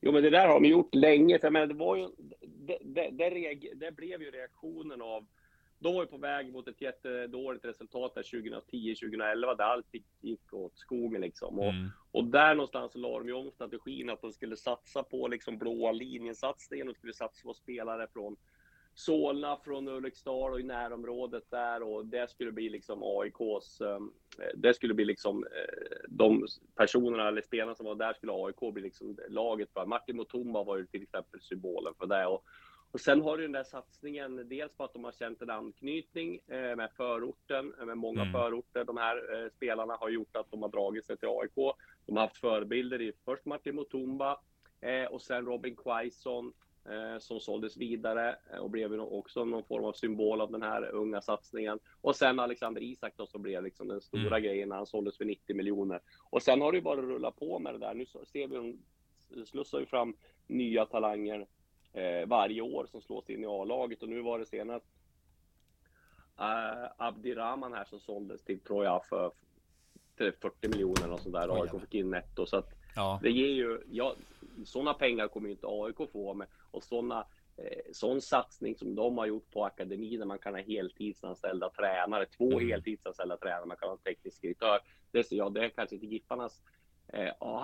[0.00, 1.38] Jo, men det där har de gjort länge.
[1.42, 2.08] Jag menar, det, var ju,
[2.40, 5.26] det, det, det, det blev ju reaktionen av...
[5.80, 9.86] De var ju på väg mot ett jättedåligt resultat där 2010-2011 där allt
[10.20, 11.58] gick åt skogen liksom.
[11.58, 11.88] Och, mm.
[12.12, 15.92] och där någonstans la de ju om strategin att de skulle satsa på liksom blåa
[15.92, 16.86] linjen-satsningen.
[16.86, 18.36] De skulle satsa på spelare från
[18.94, 24.12] Solna från Ulriksdal och i närområdet där och det skulle bli liksom AIKs, ehm,
[24.54, 28.82] det skulle bli liksom eh, de personerna eller spelarna som var där skulle AIK bli
[28.82, 29.86] liksom laget för.
[29.86, 32.44] Martin Mutumba var ju till exempel symbolen för det och,
[32.92, 36.40] och sen har du den där satsningen, dels på att de har känt en anknytning
[36.46, 38.32] eh, med förorten, med många mm.
[38.32, 38.84] förorter.
[38.84, 41.74] De här eh, spelarna har gjort att de har dragit sig till AIK.
[42.06, 44.40] De har haft förebilder i först Martin Mutumba
[45.10, 46.52] och sen Robin Quaison
[46.84, 50.90] eh, som såldes vidare eh, och blev också någon form av symbol av den här
[50.90, 51.78] unga satsningen.
[52.00, 54.42] Och sen Alexander Isak då som blev liksom den stora mm.
[54.42, 56.00] grejen när han såldes för 90 miljoner.
[56.30, 57.94] Och sen har det ju bara rullat på med det där.
[57.94, 58.78] Nu ser vi
[59.46, 60.16] slussar ju fram
[60.46, 61.46] nya talanger
[61.92, 64.86] eh, varje år som slås in i A-laget och nu var det senast
[66.40, 69.30] uh, Abdirahman här som såldes till tror jag för
[70.16, 71.62] 40 miljoner och sådär.
[71.62, 73.20] AIK fick in netto så att ja.
[73.22, 74.14] det ger ju, ja,
[74.64, 77.26] sådana pengar kommer ju inte AIK få med och sådana
[77.56, 82.26] eh, sån satsning som de har gjort på akademin där man kan ha heltidsanställda tränare,
[82.26, 82.68] två mm.
[82.68, 84.80] heltidsanställda tränare, man kan ha en teknisk direktör.
[85.10, 86.79] Det, ja, det är kanske inte Giffarnas eh,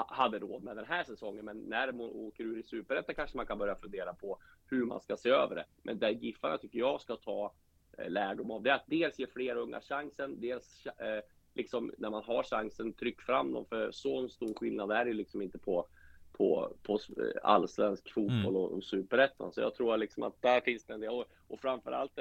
[0.09, 3.47] hade råd med den här säsongen, men när man åker ur i Superettan kanske man
[3.47, 5.65] kan börja fundera på hur man ska se över det.
[5.83, 7.53] Men där Giffarna tycker jag ska ta
[7.99, 11.21] eh, lärdom av det är att dels ge fler unga chansen, dels eh,
[11.55, 15.13] liksom när man har chansen, tryck fram dem, för så en stor skillnad är det
[15.13, 15.87] liksom inte på
[16.33, 18.57] på, på eh, allsvensk fotboll mm.
[18.57, 19.53] och, och superettan.
[19.53, 21.11] Så jag tror liksom att där finns det en del.
[21.11, 22.19] Och, och framförallt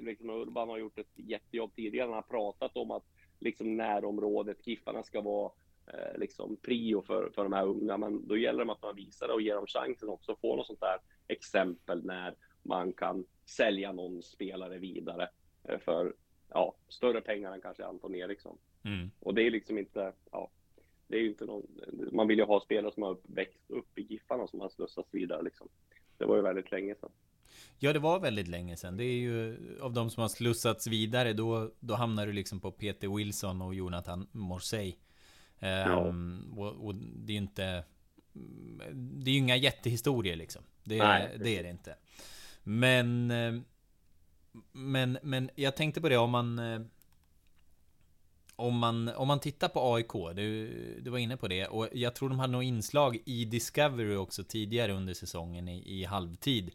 [0.00, 2.06] liksom Urban har gjort ett jättejobb tidigare.
[2.06, 3.04] Han har pratat om att
[3.38, 5.52] liksom närområdet, Giffarna ska vara
[5.86, 7.96] eh, liksom prio för, för de här unga.
[7.96, 10.56] Men då gäller det att man visar det och ger dem chansen också att få
[10.56, 15.28] något sånt där exempel när man kan sälja någon spelare vidare
[15.64, 16.14] eh, för
[16.48, 18.58] ja, större pengar än kanske Anton Eriksson.
[18.84, 19.10] Mm.
[19.20, 20.50] Och det är liksom inte, ja,
[21.06, 21.66] det är ju inte någon,
[22.12, 25.42] man vill ju ha spelare som har växt upp i Giffarna som har slussats vidare
[25.42, 25.68] liksom.
[26.18, 27.10] Det var ju väldigt länge sedan.
[27.78, 28.96] Ja, det var väldigt länge sedan.
[28.96, 32.70] Det är ju av de som har slussats vidare, då, då hamnar du liksom på
[32.70, 34.94] Peter Wilson och Jonathan Morsey.
[35.58, 36.14] Ja.
[36.56, 37.84] och, och, det är ju inte...
[38.92, 40.62] Det är ju inga jättehistorier liksom.
[40.84, 41.96] Det, Nej, det är det inte.
[42.62, 43.26] Men...
[44.72, 46.60] Men, men jag tänkte på det om man
[48.56, 52.14] om man, om man tittar på AIK, du, du var inne på det, och jag
[52.14, 56.70] tror de hade något inslag i Discovery också tidigare under säsongen i, i halvtid.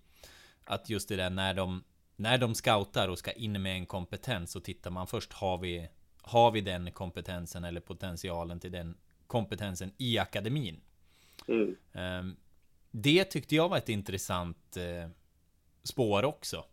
[0.63, 1.83] Att just det där när de,
[2.15, 5.89] när de scoutar och ska in med en kompetens så tittar man först har vi
[6.21, 8.97] har vi den kompetensen eller potentialen till den
[9.27, 10.81] kompetensen i akademin?
[11.47, 11.75] Mm.
[11.93, 12.35] Um,
[12.91, 15.09] det tyckte jag var ett intressant uh,
[15.83, 16.65] spår också.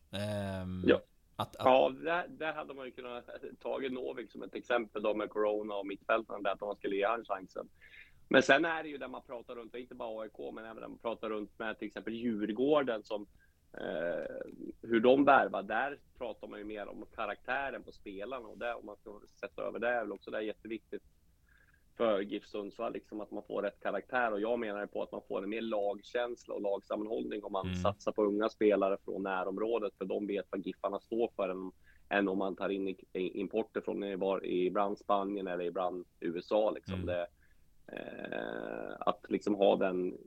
[0.62, 1.00] Um, ja.
[1.36, 1.64] Att, att...
[1.66, 3.28] Ja, där, där hade man ju kunnat
[3.62, 7.06] tagit Novik som ett exempel då med Corona och mittfältaren där att man skulle ge
[7.06, 7.68] han chansen.
[8.28, 10.88] Men sen är det ju där man pratar runt, inte bara AIK, men även där
[10.88, 13.28] man pratar runt med till exempel Djurgården som eh,
[14.82, 15.62] hur de värvar.
[15.62, 19.62] Där pratar man ju mer om karaktären på spelarna och det om man ska sätta
[19.62, 21.02] över det är väl också det är jätteviktigt
[21.98, 25.22] för GIF Sundsvall, liksom att man får rätt karaktär och jag menar på att man
[25.28, 27.76] får en mer lagkänsla och lagsammanhållning om man mm.
[27.76, 31.72] satsar på unga spelare från närområdet för de vet vad Giffarna står för än,
[32.08, 34.04] än om man tar in importer från
[34.44, 36.94] ibland Spanien eller ibland USA liksom.
[36.94, 37.06] Mm.
[37.06, 37.26] Det,
[37.92, 40.18] eh, att liksom ha den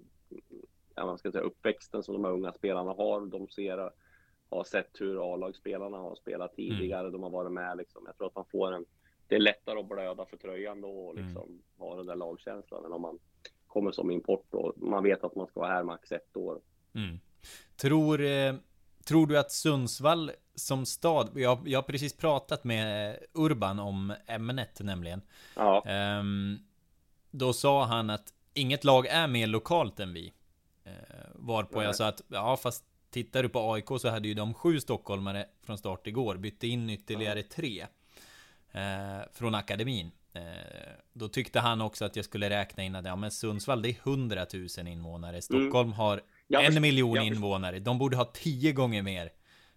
[1.08, 3.26] man ska säga, uppväxten som de här unga spelarna har.
[3.26, 3.92] De ser,
[4.50, 6.70] har sett hur A-lagsspelarna har spelat mm.
[6.70, 7.00] tidigare.
[7.08, 7.12] Mm.
[7.12, 8.04] De har varit med liksom.
[8.06, 8.86] Jag tror att man får en
[9.32, 11.26] det är lättare att blöda för tröjan då och mm.
[11.26, 11.62] liksom mm.
[11.78, 13.20] ha den där lagkänslan än om man
[13.68, 16.62] kommer som import och man vet att man ska vara här max ett år.
[16.96, 17.20] Mm.
[17.76, 18.56] Tror, eh,
[19.08, 24.80] tror du att Sundsvall som stad, jag, jag har precis pratat med Urban om ämnet
[24.80, 25.22] nämligen.
[25.56, 25.84] Ja.
[26.20, 26.60] Um,
[27.32, 30.34] då sa han att inget lag är mer lokalt än vi.
[30.88, 30.94] Uh,
[31.36, 31.86] varpå Nej.
[31.86, 35.46] jag sa att, ja fast tittar du på AIK så hade ju de sju stockholmare
[35.64, 37.46] från start igår, bytte in ytterligare ja.
[37.56, 37.86] tre
[38.72, 40.12] eh, från akademin.
[40.34, 40.42] Eh,
[41.14, 44.10] då tyckte han också att jag skulle räkna in att ja, men Sundsvall det är
[44.10, 44.46] 100
[44.78, 45.42] 000 invånare.
[45.42, 45.94] Stockholm mm.
[45.94, 47.80] har jag en miljon invånare.
[47.80, 49.32] De borde ha tio gånger mer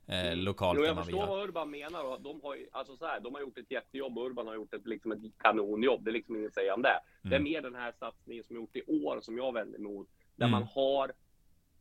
[0.07, 0.39] eh, mm.
[0.39, 2.05] lokalt jo, jag förstår vad Urban menar.
[2.05, 4.75] Och de, har, alltså så här, de har gjort ett jättejobb och Urban har gjort
[4.75, 6.05] ett, liksom ett kanonjobb.
[6.05, 6.89] Det är liksom inget att säga om det.
[6.89, 7.31] Mm.
[7.31, 10.09] Det är mer den här satsningen som gjort i år som jag vänder mig mot.
[10.37, 10.51] Där mm.
[10.51, 11.13] man har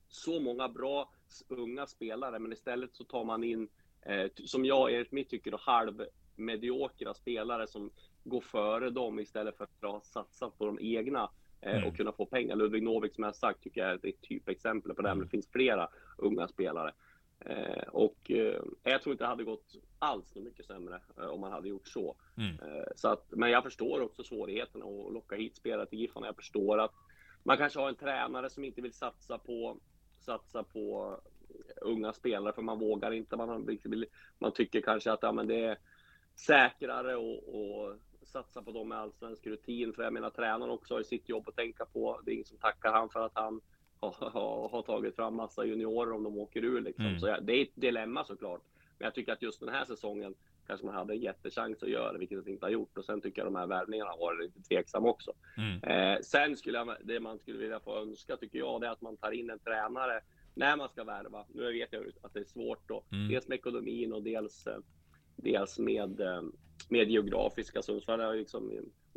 [0.07, 1.09] så många bra
[1.47, 3.67] unga spelare, men istället så tar man in,
[4.01, 7.91] eh, som jag enligt mitt tycker, halv mediokra spelare som
[8.23, 11.29] går före dem istället för att satsa på de egna
[11.61, 11.87] eh, mm.
[11.87, 12.55] och kunna få pengar.
[12.55, 15.51] Ludvig Novik som jag sagt tycker jag är ett typexempel på det, men det finns
[15.51, 16.93] flera unga spelare.
[17.45, 21.41] Eh, och eh, jag tror inte det hade gått alls så mycket sämre eh, om
[21.41, 22.15] man hade gjort så.
[22.37, 22.59] Mm.
[22.59, 26.27] Eh, så att, men jag förstår också svårigheterna att locka hit spelare till Giffarna.
[26.27, 26.93] Jag förstår att
[27.43, 29.77] man kanske har en tränare som inte vill satsa på
[30.19, 31.17] satsa på
[31.81, 33.35] unga spelare för man vågar inte.
[33.35, 33.79] Man,
[34.39, 35.77] man tycker kanske att ja, men det är
[36.35, 39.93] säkrare och, och satsa på dem med allsvensk rutin.
[39.93, 42.21] För jag menar tränaren också har sitt jobb att tänka på.
[42.25, 43.61] Det är ingen som tackar han för att han
[43.99, 47.05] har, har, har tagit fram massa juniorer om de åker ur liksom.
[47.05, 47.19] Mm.
[47.19, 48.61] Så det är ett dilemma såklart.
[48.97, 50.35] Men jag tycker att just den här säsongen
[50.73, 52.97] kanske man hade en jättechans att göra, vilket man inte har gjort.
[52.97, 55.33] Och sen tycker jag de här värvningarna har varit lite tveksam också.
[55.57, 55.83] Mm.
[55.83, 59.01] Eh, sen skulle jag, det man skulle vilja få önska tycker jag, det är att
[59.01, 60.21] man tar in en tränare
[60.53, 61.45] när man ska värva.
[61.53, 63.27] Nu vet jag att det är svårt då, mm.
[63.27, 64.77] dels med ekonomin och dels eh,
[65.35, 66.41] dels med, eh,
[66.89, 67.81] med geografiska.
[67.81, 68.71] Sundsvall är liksom,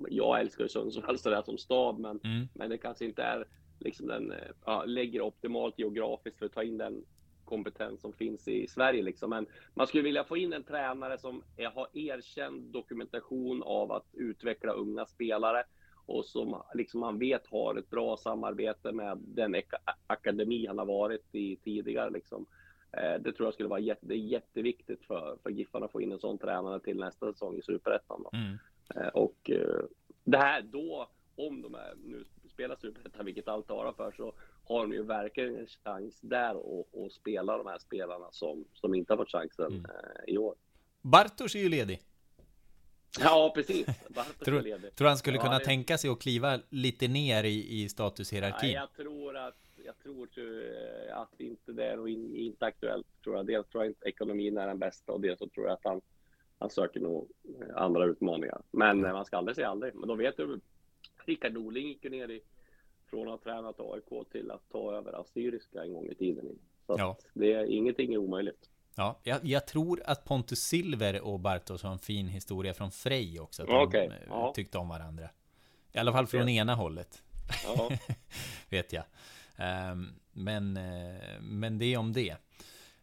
[0.08, 2.48] jag älskar ju Sundsvall sådär som stad, men, mm.
[2.54, 3.44] men det kanske inte är
[3.80, 7.04] liksom den, eh, ja, lägger optimalt geografiskt för att ta in den
[7.46, 9.02] kompetens som finns i Sverige.
[9.02, 9.30] Liksom.
[9.30, 14.06] Men man skulle vilja få in en tränare som är, har erkänd dokumentation av att
[14.12, 15.64] utveckla unga spelare
[16.06, 19.54] och som liksom man vet har ett bra samarbete med den
[20.06, 22.10] akademi han har varit i tidigare.
[22.10, 22.46] Liksom.
[22.92, 26.18] Eh, det tror jag skulle vara jätte, jätteviktigt för, för Giffarna att få in en
[26.18, 28.24] sån tränare till nästa säsong i Superettan.
[28.32, 28.58] Mm.
[28.94, 29.84] Eh, och eh,
[30.24, 34.32] det här då, om de är, nu spelar Superettan, vilket allt talar för, så
[34.68, 39.12] har de ju verkligen en chans där och spela de här spelarna som, som inte
[39.12, 39.90] har fått chansen mm.
[40.26, 40.54] i år.
[41.02, 42.00] Bartosz är ju ledig.
[43.20, 43.86] Ja, precis.
[44.44, 45.64] tror, tror han skulle ja, kunna det...
[45.64, 48.70] tänka sig att kliva lite ner i, i statushierarkin?
[48.70, 50.28] Ja, jag tror att jag tror
[51.12, 53.06] att inte det är inte aktuellt.
[53.24, 53.46] Tror jag.
[53.46, 56.00] Dels tror jag inte ekonomin är den bästa och dels så tror jag att han,
[56.58, 57.28] han söker nog
[57.74, 58.62] andra utmaningar.
[58.70, 59.94] Men man ska aldrig säga aldrig.
[59.94, 60.60] Men då vet du,
[61.24, 62.40] Rickard Norling gick ju ner i,
[63.16, 66.58] från att ha tränat AIK till att ta över Assyriska en gång i tiden.
[66.86, 67.16] Så ja.
[67.34, 68.70] det är ingenting är omöjligt.
[68.96, 73.40] Ja, jag, jag, tror att Pontus Silver och Bartos har en fin historia från Frej
[73.40, 73.62] också.
[73.62, 74.08] Att okay.
[74.08, 74.52] de ja.
[74.54, 75.28] tyckte om varandra.
[75.92, 76.54] I alla fall från okay.
[76.54, 77.22] ena hållet.
[77.64, 77.90] Ja.
[78.68, 79.04] Vet jag.
[79.92, 82.36] Um, men, uh, men det är om det.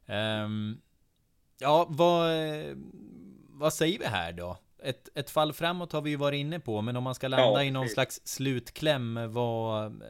[0.05, 0.82] Um,
[1.59, 2.32] ja, vad,
[3.49, 4.57] vad säger vi här då?
[4.84, 7.46] Ett, ett fall framåt har vi ju varit inne på, men om man ska landa
[7.46, 10.02] ja, i någon slags slutkläm, vad,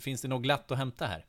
[0.00, 1.24] finns det något glatt att hämta här?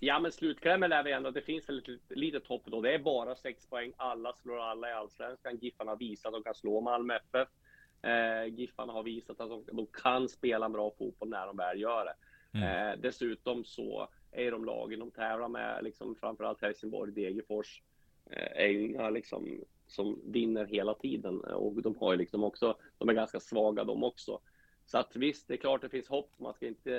[0.00, 2.80] Ja, men slutklämmen är vi ändå, det finns väl ett litet hopp då.
[2.80, 3.92] Det är bara sex poäng.
[3.96, 5.56] Alla slår alla i allsvenskan.
[5.56, 7.48] Giffarna har visat att de kan slå Malmö FF.
[8.02, 12.04] Eh, Giffarna har visat att de, de, kan spela bra fotboll när de väl gör
[12.04, 12.14] det.
[12.58, 12.88] Mm.
[12.88, 17.82] Eh, dessutom så är de lagen de tävlar med, liksom framförallt Helsingborg, Degerfors,
[18.30, 23.12] är inga liksom som vinner hela tiden och de har ju liksom också, de är
[23.12, 24.40] ganska svaga de också.
[24.86, 26.32] Så att visst, det är klart det finns hopp.
[26.36, 26.90] Man ska inte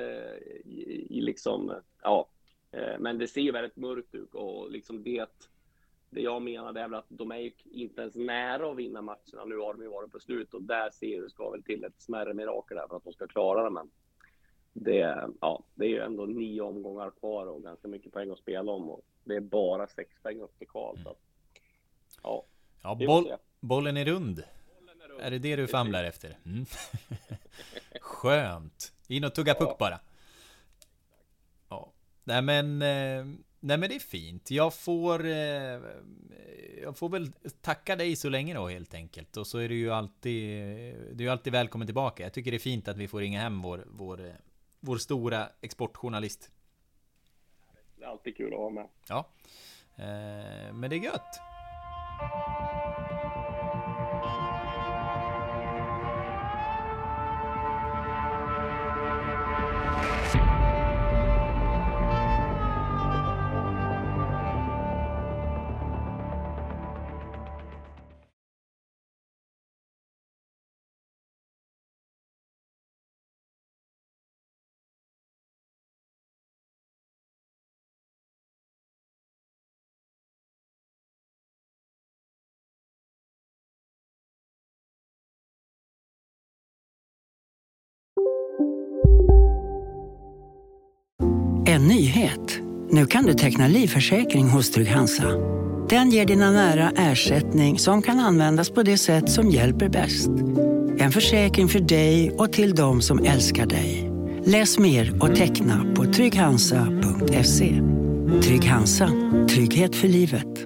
[0.66, 2.30] i, i liksom, ja,
[2.72, 5.50] eh, men det ser ju väldigt mörkt ut och liksom det
[6.10, 9.46] det jag menar är väl att de är ju inte ens nära att vinna matcherna.
[9.46, 12.02] Nu har de ju varit på slut och där ser du ska väl till ett
[12.02, 13.70] smärre mirakel där för att de ska klara det.
[13.70, 13.90] Men
[14.74, 18.72] det, ja, det är ju ändå nio omgångar kvar och ganska mycket poäng att spela
[18.72, 21.00] om och det är bara sex poäng upp till kval.
[21.04, 21.22] Så, att,
[22.24, 22.46] ja,
[22.82, 24.44] ja boll, bollen är rund.
[24.80, 25.22] Bollen är rund.
[25.22, 26.38] Är det det du famlar efter?
[26.46, 26.66] Mm.
[28.02, 28.94] Skönt.
[29.08, 30.00] In och tugga puck bara.
[31.70, 31.92] Ja,
[32.24, 33.26] nej men eh,
[33.62, 34.52] Nej men det är fint.
[34.52, 35.26] Jag får...
[35.26, 35.80] Eh,
[36.82, 39.38] jag får väl tacka dig så länge då helt enkelt.
[39.38, 40.46] Och så är du ju alltid...
[41.14, 42.24] Du är alltid välkommen tillbaka.
[42.24, 44.36] Jag tycker det är fint att vi får ringa hem vår, vår,
[44.80, 46.52] vår stora exportjournalist.
[47.98, 48.88] Det är alltid kul att vara med.
[49.10, 49.30] Ja.
[49.96, 51.49] Eh, men det är gött.
[52.20, 53.29] Thank you.
[91.80, 92.60] En nyhet.
[92.90, 95.24] Nu kan du teckna livförsäkring hos Trygg-Hansa.
[95.90, 100.30] Den ger dina nära ersättning som kan användas på det sätt som hjälper bäst.
[100.98, 104.12] En försäkring för dig och till de som älskar dig.
[104.44, 107.82] Läs mer och teckna på trygghansa.se.
[108.44, 109.10] Trygg Hansa.
[109.50, 110.66] Trygghet för livet.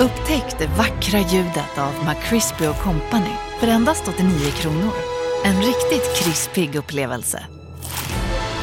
[0.00, 4.92] Upptäck det vackra ljudet av McCrispy Company för endast 89 kronor.
[5.44, 7.59] En riktigt krispig upplevelse.